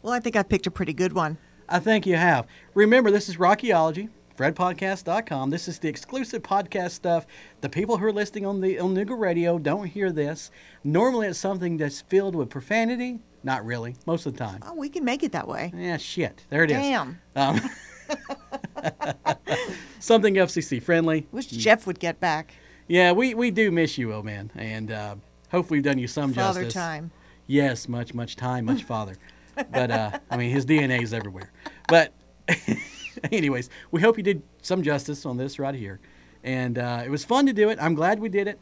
Well, 0.00 0.14
I 0.14 0.18
think 0.20 0.34
I 0.34 0.42
picked 0.42 0.66
a 0.66 0.70
pretty 0.70 0.94
good 0.94 1.12
one. 1.12 1.36
I 1.68 1.78
think 1.78 2.06
you 2.06 2.16
have. 2.16 2.46
Remember, 2.72 3.10
this 3.10 3.28
is 3.28 3.36
Rockyology, 3.36 4.08
FredPodcast.com. 4.38 5.50
This 5.50 5.68
is 5.68 5.78
the 5.78 5.88
exclusive 5.88 6.42
podcast 6.42 6.92
stuff. 6.92 7.26
The 7.60 7.68
people 7.68 7.98
who 7.98 8.06
are 8.06 8.12
listening 8.12 8.46
on 8.46 8.62
the 8.62 8.78
on 8.78 8.94
Nooga 8.94 9.18
Radio 9.18 9.58
don't 9.58 9.86
hear 9.88 10.10
this. 10.10 10.50
Normally, 10.84 11.26
it's 11.26 11.38
something 11.38 11.76
that's 11.76 12.00
filled 12.00 12.34
with 12.34 12.48
profanity. 12.48 13.18
Not 13.44 13.64
really, 13.66 13.94
most 14.06 14.24
of 14.24 14.32
the 14.32 14.38
time. 14.38 14.60
Oh, 14.66 14.74
we 14.74 14.88
can 14.88 15.04
make 15.04 15.22
it 15.22 15.32
that 15.32 15.46
way. 15.46 15.70
Yeah, 15.76 15.98
shit. 15.98 16.46
There 16.48 16.64
it 16.64 16.70
is. 16.70 16.78
Damn. 16.78 17.20
Um, 17.36 17.60
something 19.98 20.34
FCC 20.34 20.82
friendly. 20.82 21.26
Wish 21.32 21.46
Jeff 21.46 21.86
would 21.86 21.98
get 21.98 22.20
back. 22.20 22.54
Yeah, 22.88 23.12
we, 23.12 23.34
we 23.34 23.50
do 23.50 23.70
miss 23.70 23.98
you, 23.98 24.12
old 24.12 24.24
man, 24.24 24.50
and 24.54 24.90
uh, 24.90 25.16
hopefully 25.50 25.78
we've 25.78 25.84
done 25.84 25.98
you 25.98 26.06
some 26.06 26.32
justice. 26.32 26.46
Father 26.46 26.60
justice. 26.64 26.74
time. 26.74 27.10
Yes, 27.46 27.88
much 27.88 28.14
much 28.14 28.36
time, 28.36 28.64
much 28.64 28.84
father. 28.94 29.16
But 29.54 29.90
uh, 29.90 30.18
I 30.30 30.36
mean, 30.36 30.50
his 30.50 30.66
DNA 30.66 31.02
is 31.02 31.12
everywhere. 31.12 31.50
But 31.88 32.12
anyways, 33.32 33.70
we 33.90 34.00
hope 34.00 34.16
you 34.16 34.22
did 34.22 34.42
some 34.62 34.82
justice 34.82 35.26
on 35.26 35.36
this 35.36 35.58
right 35.58 35.74
here, 35.74 36.00
and 36.44 36.78
uh, 36.78 37.02
it 37.04 37.10
was 37.10 37.24
fun 37.24 37.46
to 37.46 37.52
do 37.52 37.70
it. 37.70 37.78
I'm 37.80 37.94
glad 37.94 38.20
we 38.20 38.28
did 38.28 38.46
it. 38.46 38.58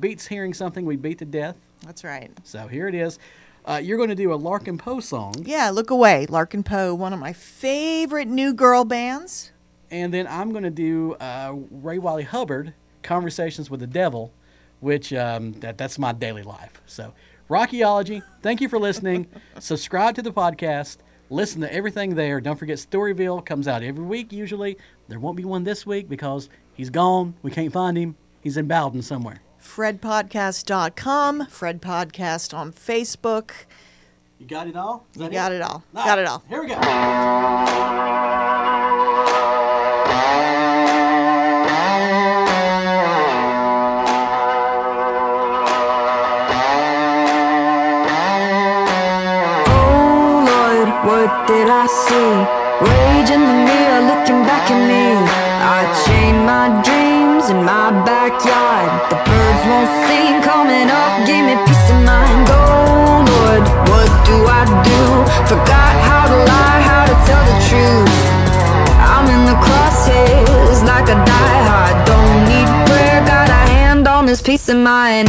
Beats 0.00 0.26
hearing 0.26 0.52
something 0.52 0.84
we 0.84 0.96
beat 0.96 1.18
to 1.18 1.24
death. 1.24 1.56
That's 1.84 2.02
right. 2.04 2.30
So 2.42 2.66
here 2.66 2.88
it 2.88 2.94
is. 2.94 3.18
Uh, 3.66 3.80
you're 3.82 3.96
going 3.96 4.08
to 4.10 4.14
do 4.14 4.32
a 4.32 4.36
Larkin 4.36 4.78
Poe 4.78 5.00
song, 5.00 5.34
Yeah, 5.44 5.70
look 5.70 5.90
away. 5.90 6.26
Larkin 6.28 6.62
Poe, 6.62 6.94
one 6.94 7.12
of 7.12 7.18
my 7.18 7.32
favorite 7.32 8.28
new 8.28 8.54
girl 8.54 8.84
bands. 8.84 9.50
and 9.90 10.14
then 10.14 10.26
I'm 10.28 10.52
going 10.52 10.62
to 10.64 10.70
do 10.70 11.14
uh, 11.14 11.52
Ray 11.70 11.98
Wylie 11.98 12.22
Hubbard, 12.24 12.74
"Conversations 13.02 13.68
with 13.70 13.80
the 13.80 13.86
Devil," 13.86 14.32
which 14.80 15.12
um, 15.12 15.52
that 15.60 15.78
that's 15.78 15.98
my 15.98 16.12
daily 16.12 16.42
life. 16.44 16.80
So 16.86 17.12
Rockyology, 17.50 18.22
thank 18.42 18.60
you 18.60 18.68
for 18.68 18.78
listening. 18.78 19.26
Subscribe 19.58 20.14
to 20.16 20.22
the 20.22 20.32
podcast. 20.32 20.98
Listen 21.28 21.60
to 21.62 21.72
everything 21.72 22.14
there. 22.14 22.40
Don't 22.40 22.56
forget 22.58 22.78
Storyville 22.78 23.44
comes 23.44 23.66
out 23.66 23.82
every 23.82 24.04
week 24.04 24.32
usually. 24.32 24.76
There 25.08 25.18
won't 25.18 25.36
be 25.36 25.44
one 25.44 25.64
this 25.64 25.84
week 25.84 26.08
because 26.08 26.48
he's 26.74 26.90
gone. 26.90 27.34
We 27.42 27.50
can't 27.50 27.72
find 27.72 27.96
him. 27.98 28.14
He's 28.40 28.56
in 28.56 28.68
Bowden 28.68 29.02
somewhere. 29.02 29.40
FredPodcast.com, 29.66 31.46
Fred 31.48 31.82
Podcast 31.82 32.56
on 32.56 32.72
Facebook. 32.72 33.50
You 34.38 34.46
got 34.46 34.68
it 34.68 34.76
all? 34.76 35.04
Is 35.12 35.16
You 35.20 35.24
that 35.24 35.32
got 35.32 35.52
it 35.52 35.60
all. 35.62 35.82
All 35.94 36.04
Got 36.04 36.18
it 36.18 36.26
all. 36.26 36.42
Here 36.48 36.60
we 36.62 36.68
go. 36.68 37.86
Oh 49.08 50.44
Lord, 50.50 50.88
what 51.08 51.30
did 51.46 51.68
I 51.68 51.86
see? 52.04 52.32
Rage 52.86 53.30
in 53.36 53.40
the 53.50 53.56
mirror 53.68 54.00
looking 54.10 54.40
back 54.48 54.70
at 54.70 54.80
me. 54.90 55.04
I 55.76 55.80
chained 56.04 56.42
my 56.46 56.66
dreams 56.84 57.15
in 57.50 57.64
my 57.64 57.90
backyard. 58.04 58.90
The 59.10 59.16
birds 59.22 59.62
won't 59.70 59.90
sing, 60.08 60.42
coming 60.42 60.90
up, 60.90 61.26
give 61.26 61.44
me 61.46 61.54
peace 61.66 61.90
of 61.94 62.02
mind. 62.02 62.46
Oh 62.50 63.22
Lord, 63.22 63.62
what 63.90 64.10
do 64.26 64.36
I 64.60 64.64
do? 64.82 65.02
Forgot 65.46 65.92
how 66.08 66.24
to 66.26 66.38
lie, 66.50 66.80
how 66.90 67.04
to 67.06 67.16
tell 67.28 67.44
the 67.50 67.58
truth. 67.68 68.14
I'm 68.98 69.26
in 69.30 69.42
the 69.46 69.56
crosshairs 69.62 70.82
like 70.84 71.08
a 71.08 71.18
diehard. 71.30 71.96
Don't 72.10 72.38
need 72.50 72.68
prayer, 72.88 73.24
got 73.24 73.48
a 73.48 73.62
hand 73.70 74.08
on 74.08 74.26
this 74.26 74.42
peace 74.42 74.68
of 74.68 74.78
mind. 74.78 75.28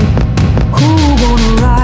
Who 0.79 0.95
gonna 1.21 1.61
rise? 1.61 1.76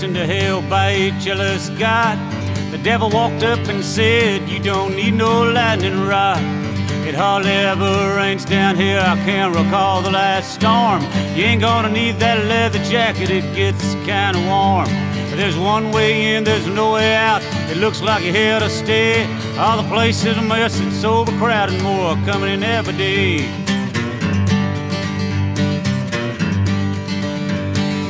Cast 0.00 0.04
into 0.04 0.26
hell 0.26 0.62
by 0.62 0.90
a 0.90 1.20
jealous 1.20 1.68
God. 1.70 2.16
The 2.70 2.78
devil 2.78 3.10
walked 3.10 3.42
up 3.42 3.58
and 3.68 3.84
said, 3.84 4.48
You 4.48 4.58
don't 4.58 4.94
need 4.96 5.14
no 5.14 5.42
lightning 5.42 6.06
rod. 6.06 6.38
It 7.06 7.14
hardly 7.14 7.50
ever 7.50 8.16
rains 8.16 8.44
down 8.44 8.76
here, 8.76 9.00
I 9.00 9.16
can't 9.24 9.54
recall 9.54 10.02
the 10.02 10.10
last 10.10 10.54
storm. 10.54 11.02
You 11.36 11.44
ain't 11.44 11.60
gonna 11.60 11.90
need 11.90 12.18
that 12.20 12.44
leather 12.46 12.82
jacket, 12.84 13.30
it 13.30 13.54
gets 13.54 13.94
kinda 14.06 14.40
warm. 14.48 14.88
There's 15.36 15.56
one 15.56 15.92
way 15.92 16.34
in, 16.34 16.44
there's 16.44 16.66
no 16.66 16.92
way 16.92 17.14
out. 17.16 17.42
It 17.70 17.78
looks 17.78 18.00
like 18.00 18.22
you're 18.22 18.34
here 18.34 18.60
to 18.60 18.68
stay. 18.68 19.26
All 19.58 19.82
the 19.82 19.88
places 19.88 20.36
a 20.36 20.42
mess, 20.42 20.78
it's 20.80 21.04
overcrowded, 21.04 21.82
more 21.82 22.16
coming 22.26 22.52
in 22.52 22.62
every 22.62 22.96
day. 22.96 23.69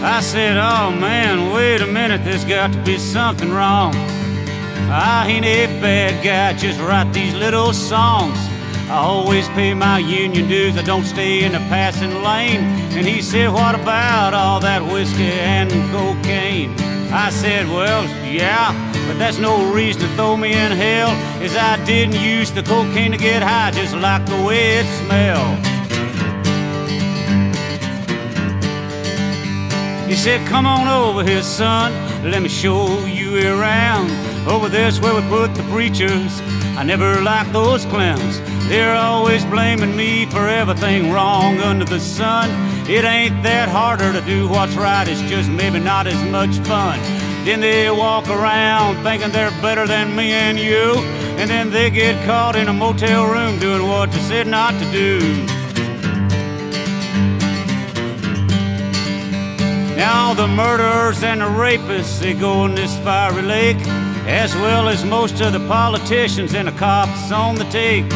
I 0.03 0.21
said, 0.23 0.57
oh 0.57 0.91
man, 0.91 1.53
wait 1.53 1.83
a 1.83 1.87
minute, 1.87 2.25
there's 2.25 2.45
got 2.45 2.73
to 2.73 2.83
be 2.85 2.97
something 2.97 3.51
wrong. 3.51 3.93
I 4.89 5.27
ain't 5.29 5.45
a 5.45 5.67
bad 5.81 6.25
guy, 6.25 6.59
just 6.59 6.81
write 6.81 7.13
these 7.13 7.35
little 7.35 7.75
songs. 7.75 8.39
I 8.89 8.97
always 8.97 9.47
pay 9.51 9.75
my 9.75 9.99
union 9.99 10.49
dues, 10.49 10.79
I 10.79 10.83
don't 10.83 11.05
stay 11.05 11.45
in 11.45 11.53
the 11.53 11.59
passing 11.69 12.23
lane. 12.23 12.63
And 12.97 13.07
he 13.07 13.21
said, 13.21 13.53
what 13.53 13.75
about 13.75 14.33
all 14.33 14.59
that 14.61 14.83
whiskey 14.83 15.33
and 15.33 15.71
cocaine? 15.93 16.75
I 17.13 17.29
said, 17.29 17.69
well, 17.69 18.05
yeah, 18.25 18.73
but 19.07 19.19
that's 19.19 19.39
no 19.39 19.71
reason 19.71 20.03
to 20.03 20.09
throw 20.17 20.35
me 20.37 20.55
in 20.55 20.73
hell, 20.73 21.11
as 21.43 21.55
I 21.57 21.85
didn't 21.85 22.19
use 22.19 22.51
the 22.51 22.63
cocaine 22.63 23.13
to 23.13 23.19
get 23.19 23.43
high, 23.43 23.71
just 23.71 23.95
like 23.95 24.25
the 24.25 24.43
way 24.43 24.79
it 24.79 24.87
smelled. 25.05 25.70
He 30.11 30.17
said, 30.17 30.45
Come 30.49 30.67
on 30.67 30.89
over 30.89 31.23
here, 31.23 31.41
son. 31.41 31.93
Let 32.29 32.43
me 32.43 32.49
show 32.49 33.05
you 33.05 33.47
around. 33.47 34.11
Over 34.49 34.69
there's 34.69 35.01
where 35.01 35.15
we 35.15 35.21
put 35.29 35.55
the 35.55 35.63
preachers. 35.71 36.41
I 36.77 36.83
never 36.83 37.21
liked 37.21 37.53
those 37.53 37.85
clowns. 37.85 38.41
They're 38.69 38.97
always 38.97 39.45
blaming 39.45 39.95
me 39.95 40.27
for 40.27 40.49
everything 40.49 41.13
wrong 41.13 41.61
under 41.61 41.85
the 41.85 42.01
sun. 42.01 42.51
It 42.91 43.05
ain't 43.05 43.41
that 43.45 43.69
harder 43.69 44.13
to 44.13 44.21
do 44.23 44.49
what's 44.49 44.75
right, 44.75 45.07
it's 45.07 45.23
just 45.31 45.49
maybe 45.49 45.79
not 45.79 46.09
as 46.09 46.21
much 46.29 46.59
fun. 46.67 46.99
Then 47.45 47.61
they 47.61 47.89
walk 47.89 48.29
around 48.29 49.05
thinking 49.05 49.31
they're 49.31 49.53
better 49.63 49.87
than 49.87 50.17
me 50.17 50.33
and 50.33 50.59
you. 50.59 50.95
And 51.39 51.49
then 51.49 51.71
they 51.71 51.89
get 51.89 52.27
caught 52.27 52.57
in 52.57 52.67
a 52.67 52.73
motel 52.73 53.31
room 53.31 53.61
doing 53.61 53.87
what 53.87 54.11
they 54.11 54.19
said 54.19 54.49
not 54.49 54.73
to 54.73 54.91
do. 54.91 55.60
Now 60.01 60.33
the 60.33 60.49
murderers 60.49 61.23
and 61.23 61.43
the 61.43 61.45
rapists, 61.45 62.21
they 62.21 62.33
go 62.33 62.65
in 62.65 62.75
this 62.75 62.97
fiery 63.01 63.43
lake, 63.43 63.77
as 64.27 64.55
well 64.55 64.89
as 64.89 65.05
most 65.05 65.43
of 65.43 65.53
the 65.53 65.61
politicians 65.69 66.55
and 66.55 66.69
the 66.69 66.73
cops 66.73 67.31
on 67.31 67.57
the 67.57 67.65
take. 67.65 68.11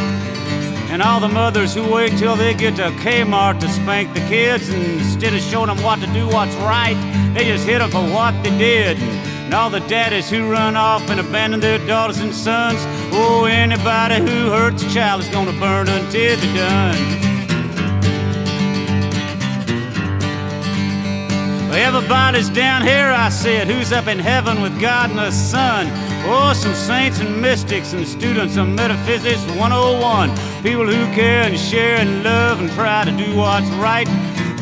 And 0.88 1.02
all 1.02 1.20
the 1.20 1.28
mothers 1.28 1.74
who 1.74 1.86
wait 1.86 2.16
till 2.16 2.36
they 2.36 2.54
get 2.54 2.76
to 2.76 2.88
Kmart 3.04 3.60
to 3.60 3.68
spank 3.68 4.14
the 4.14 4.20
kids, 4.20 4.70
and 4.70 4.82
instead 4.82 5.34
of 5.34 5.42
showing 5.42 5.66
them 5.66 5.82
what 5.82 6.00
to 6.00 6.06
do, 6.14 6.26
what's 6.26 6.54
right, 6.54 6.96
they 7.34 7.44
just 7.44 7.66
hit 7.66 7.80
them 7.80 7.90
for 7.90 8.02
what 8.14 8.32
they 8.42 8.56
did. 8.56 8.96
And 8.98 9.52
all 9.52 9.68
the 9.68 9.80
daddies 9.80 10.30
who 10.30 10.50
run 10.50 10.76
off 10.76 11.10
and 11.10 11.20
abandon 11.20 11.60
their 11.60 11.86
daughters 11.86 12.18
and 12.18 12.34
sons, 12.34 12.78
oh, 13.12 13.44
anybody 13.44 14.20
who 14.20 14.48
hurts 14.48 14.82
a 14.82 14.88
child 14.88 15.20
is 15.20 15.28
gonna 15.28 15.52
burn 15.60 15.88
until 15.88 16.34
they're 16.38 16.54
done. 16.54 17.33
Everybody's 21.74 22.48
down 22.50 22.82
here, 22.82 23.10
I 23.10 23.28
said. 23.30 23.66
Who's 23.66 23.92
up 23.92 24.06
in 24.06 24.20
heaven 24.20 24.62
with 24.62 24.80
God 24.80 25.10
and 25.10 25.18
the 25.18 25.32
Son? 25.32 25.88
Oh, 26.24 26.52
some 26.54 26.72
saints 26.72 27.18
and 27.18 27.42
mystics 27.42 27.92
and 27.92 28.06
students 28.06 28.56
of 28.56 28.68
Metaphysics 28.68 29.44
101. 29.58 30.30
People 30.62 30.86
who 30.86 31.12
care 31.12 31.42
and 31.42 31.58
share 31.58 31.96
and 31.96 32.22
love 32.22 32.60
and 32.60 32.70
try 32.70 33.04
to 33.04 33.10
do 33.10 33.36
what's 33.36 33.68
right. 33.70 34.06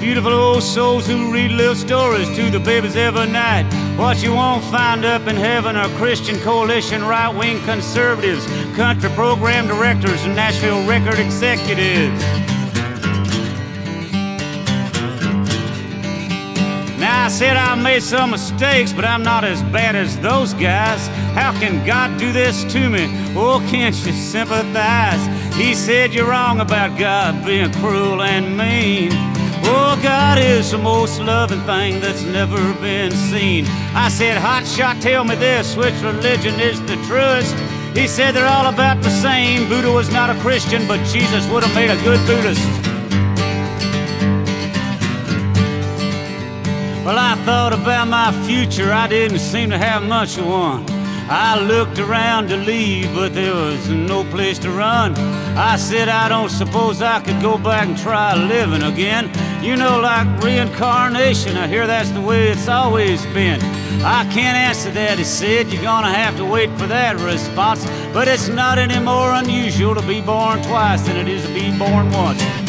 Beautiful 0.00 0.32
old 0.32 0.62
souls 0.62 1.06
who 1.06 1.30
read 1.30 1.52
little 1.52 1.74
stories 1.74 2.34
to 2.34 2.50
the 2.50 2.58
babies 2.58 2.96
every 2.96 3.26
night. 3.26 3.64
What 3.98 4.22
you 4.22 4.32
won't 4.32 4.64
find 4.64 5.04
up 5.04 5.28
in 5.28 5.36
heaven 5.36 5.76
are 5.76 5.88
Christian 5.98 6.40
coalition 6.40 7.04
right 7.04 7.28
wing 7.28 7.60
conservatives, 7.64 8.46
country 8.74 9.10
program 9.10 9.68
directors, 9.68 10.24
and 10.24 10.34
Nashville 10.34 10.86
record 10.88 11.18
executives. 11.18 12.24
I 17.22 17.28
said 17.28 17.56
I 17.56 17.76
made 17.76 18.02
some 18.02 18.32
mistakes, 18.32 18.92
but 18.92 19.04
I'm 19.04 19.22
not 19.22 19.44
as 19.44 19.62
bad 19.62 19.94
as 19.94 20.18
those 20.18 20.54
guys. 20.54 21.06
How 21.36 21.52
can 21.52 21.86
God 21.86 22.18
do 22.18 22.32
this 22.32 22.64
to 22.72 22.90
me? 22.90 23.06
Oh, 23.36 23.64
can't 23.70 23.94
you 24.04 24.12
sympathize? 24.12 25.24
He 25.54 25.72
said 25.76 26.12
you're 26.12 26.28
wrong 26.28 26.58
about 26.58 26.98
God 26.98 27.46
being 27.46 27.72
cruel 27.74 28.22
and 28.22 28.58
mean. 28.58 29.10
Oh, 29.62 29.96
God 30.02 30.38
is 30.38 30.72
the 30.72 30.78
most 30.78 31.20
loving 31.20 31.60
thing 31.60 32.00
that's 32.00 32.24
never 32.24 32.74
been 32.80 33.12
seen. 33.12 33.66
I 33.94 34.08
said, 34.08 34.36
Hot 34.36 34.66
shot, 34.66 35.00
tell 35.00 35.22
me 35.22 35.36
this, 35.36 35.76
which 35.76 35.94
religion 36.02 36.58
is 36.58 36.80
the 36.80 36.96
truest? 37.06 37.54
He 37.96 38.08
said 38.08 38.32
they're 38.32 38.48
all 38.48 38.66
about 38.66 39.00
the 39.00 39.10
same. 39.10 39.68
Buddha 39.68 39.92
was 39.92 40.10
not 40.10 40.28
a 40.28 40.40
Christian, 40.40 40.88
but 40.88 40.98
Jesus 41.06 41.48
would 41.50 41.62
have 41.62 41.74
made 41.76 41.90
a 41.90 42.02
good 42.02 42.18
Buddhist. 42.26 42.81
Well, 47.12 47.20
I 47.20 47.34
thought 47.44 47.74
about 47.74 48.08
my 48.08 48.32
future, 48.46 48.90
I 48.90 49.06
didn't 49.06 49.40
seem 49.40 49.68
to 49.68 49.76
have 49.76 50.02
much 50.02 50.38
of 50.38 50.46
one. 50.46 50.86
I 51.28 51.60
looked 51.60 51.98
around 51.98 52.48
to 52.48 52.56
leave, 52.56 53.14
but 53.14 53.34
there 53.34 53.54
was 53.54 53.86
no 53.90 54.24
place 54.24 54.58
to 54.60 54.70
run. 54.70 55.14
I 55.54 55.76
said, 55.76 56.08
I 56.08 56.30
don't 56.30 56.48
suppose 56.48 57.02
I 57.02 57.20
could 57.20 57.42
go 57.42 57.58
back 57.58 57.86
and 57.86 57.98
try 57.98 58.34
living 58.34 58.82
again. 58.82 59.30
You 59.62 59.76
know, 59.76 60.00
like 60.00 60.26
reincarnation, 60.42 61.58
I 61.58 61.68
hear 61.68 61.86
that's 61.86 62.08
the 62.12 62.20
way 62.22 62.48
it's 62.48 62.66
always 62.66 63.26
been. 63.26 63.60
I 64.02 64.24
can't 64.32 64.56
answer 64.56 64.90
that, 64.92 65.18
he 65.18 65.24
said. 65.24 65.70
You're 65.70 65.82
gonna 65.82 66.14
have 66.14 66.38
to 66.38 66.46
wait 66.46 66.70
for 66.78 66.86
that 66.86 67.20
response. 67.20 67.84
But 68.14 68.26
it's 68.26 68.48
not 68.48 68.78
any 68.78 68.98
more 68.98 69.34
unusual 69.34 69.94
to 69.96 70.02
be 70.06 70.22
born 70.22 70.62
twice 70.62 71.02
than 71.02 71.18
it 71.18 71.28
is 71.28 71.44
to 71.44 71.52
be 71.52 71.76
born 71.76 72.10
once. 72.10 72.61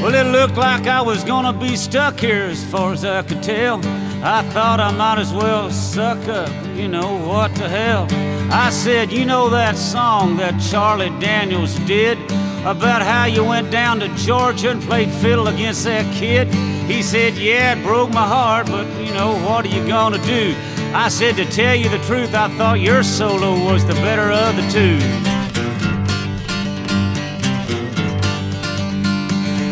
Well, 0.00 0.14
it 0.14 0.30
looked 0.30 0.56
like 0.56 0.86
I 0.86 1.02
was 1.02 1.24
gonna 1.24 1.52
be 1.52 1.74
stuck 1.74 2.20
here 2.20 2.44
as 2.44 2.64
far 2.64 2.92
as 2.92 3.04
I 3.04 3.22
could 3.22 3.42
tell. 3.42 3.80
I 4.22 4.42
thought 4.52 4.78
I 4.78 4.92
might 4.92 5.18
as 5.18 5.32
well 5.32 5.70
suck 5.70 6.26
up, 6.28 6.50
you 6.76 6.86
know, 6.86 7.16
what 7.26 7.52
the 7.56 7.68
hell. 7.68 8.06
I 8.50 8.70
said, 8.70 9.10
you 9.10 9.24
know 9.24 9.50
that 9.50 9.76
song 9.76 10.36
that 10.36 10.60
Charlie 10.70 11.10
Daniels 11.18 11.74
did 11.80 12.16
about 12.64 13.02
how 13.02 13.24
you 13.24 13.42
went 13.42 13.72
down 13.72 13.98
to 14.00 14.08
Georgia 14.14 14.70
and 14.70 14.80
played 14.82 15.10
fiddle 15.10 15.48
against 15.48 15.84
that 15.84 16.06
kid? 16.14 16.46
He 16.86 17.02
said, 17.02 17.34
yeah, 17.34 17.74
it 17.76 17.82
broke 17.82 18.10
my 18.10 18.26
heart, 18.26 18.68
but 18.68 18.86
you 19.04 19.12
know, 19.12 19.32
what 19.46 19.66
are 19.66 19.68
you 19.68 19.86
gonna 19.86 20.24
do? 20.24 20.54
I 20.94 21.08
said, 21.08 21.36
to 21.36 21.44
tell 21.44 21.74
you 21.74 21.88
the 21.88 21.98
truth, 22.06 22.34
I 22.34 22.48
thought 22.56 22.80
your 22.80 23.02
solo 23.02 23.52
was 23.64 23.84
the 23.84 23.94
better 23.94 24.30
of 24.30 24.56
the 24.56 24.66
two. 24.70 25.37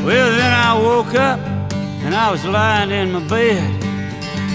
Well, 0.06 0.30
then 0.30 0.52
I 0.52 0.72
woke 0.80 1.16
up 1.16 1.40
and 2.04 2.14
I 2.14 2.30
was 2.30 2.44
lying 2.44 2.92
in 2.92 3.10
my 3.10 3.26
bed. 3.26 3.82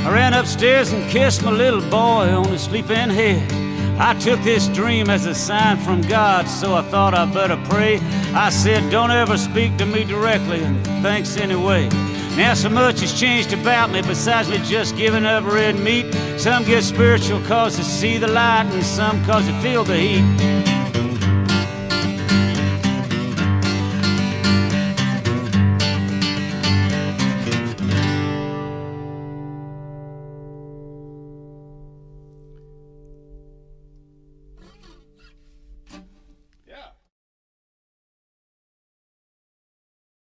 I 0.08 0.10
ran 0.10 0.34
upstairs 0.34 0.94
and 0.94 1.12
kissed 1.12 1.44
my 1.44 1.52
little 1.52 1.82
boy 1.82 2.30
on 2.34 2.46
his 2.46 2.62
sleeping 2.62 3.10
head. 3.10 3.52
I 4.00 4.18
took 4.18 4.42
this 4.44 4.70
dream 4.70 5.10
as 5.10 5.26
a 5.26 5.36
sign 5.36 5.76
from 5.76 6.04
God, 6.04 6.48
so 6.48 6.74
I 6.74 6.84
thought 6.84 7.14
I'd 7.14 7.34
better 7.34 7.58
pray. 7.70 8.00
I 8.34 8.50
said, 8.50 8.90
Don't 8.90 9.12
ever 9.12 9.38
speak 9.38 9.76
to 9.80 9.86
me 9.86 10.06
directly, 10.06 10.64
and 10.64 10.86
thanks 11.04 11.36
anyway. 11.36 11.90
Now, 12.38 12.54
so 12.54 12.70
much 12.70 13.02
has 13.02 13.20
changed 13.20 13.52
about 13.52 13.92
me 13.92 14.02
besides 14.04 14.48
me 14.48 14.58
just 14.60 14.96
giving 14.96 15.26
up 15.26 15.44
red 15.44 15.78
meat. 15.78 16.14
Some 16.40 16.64
get 16.64 16.82
spiritual 16.86 17.42
cause 17.42 17.76
they 17.76 17.84
see 17.84 18.18
the 18.18 18.30
light, 18.30 18.68
and 18.72 18.86
some 18.86 19.22
cause 19.26 19.46
they 19.46 19.62
feel 19.62 19.84
the 19.84 19.98
heat. 19.98 20.61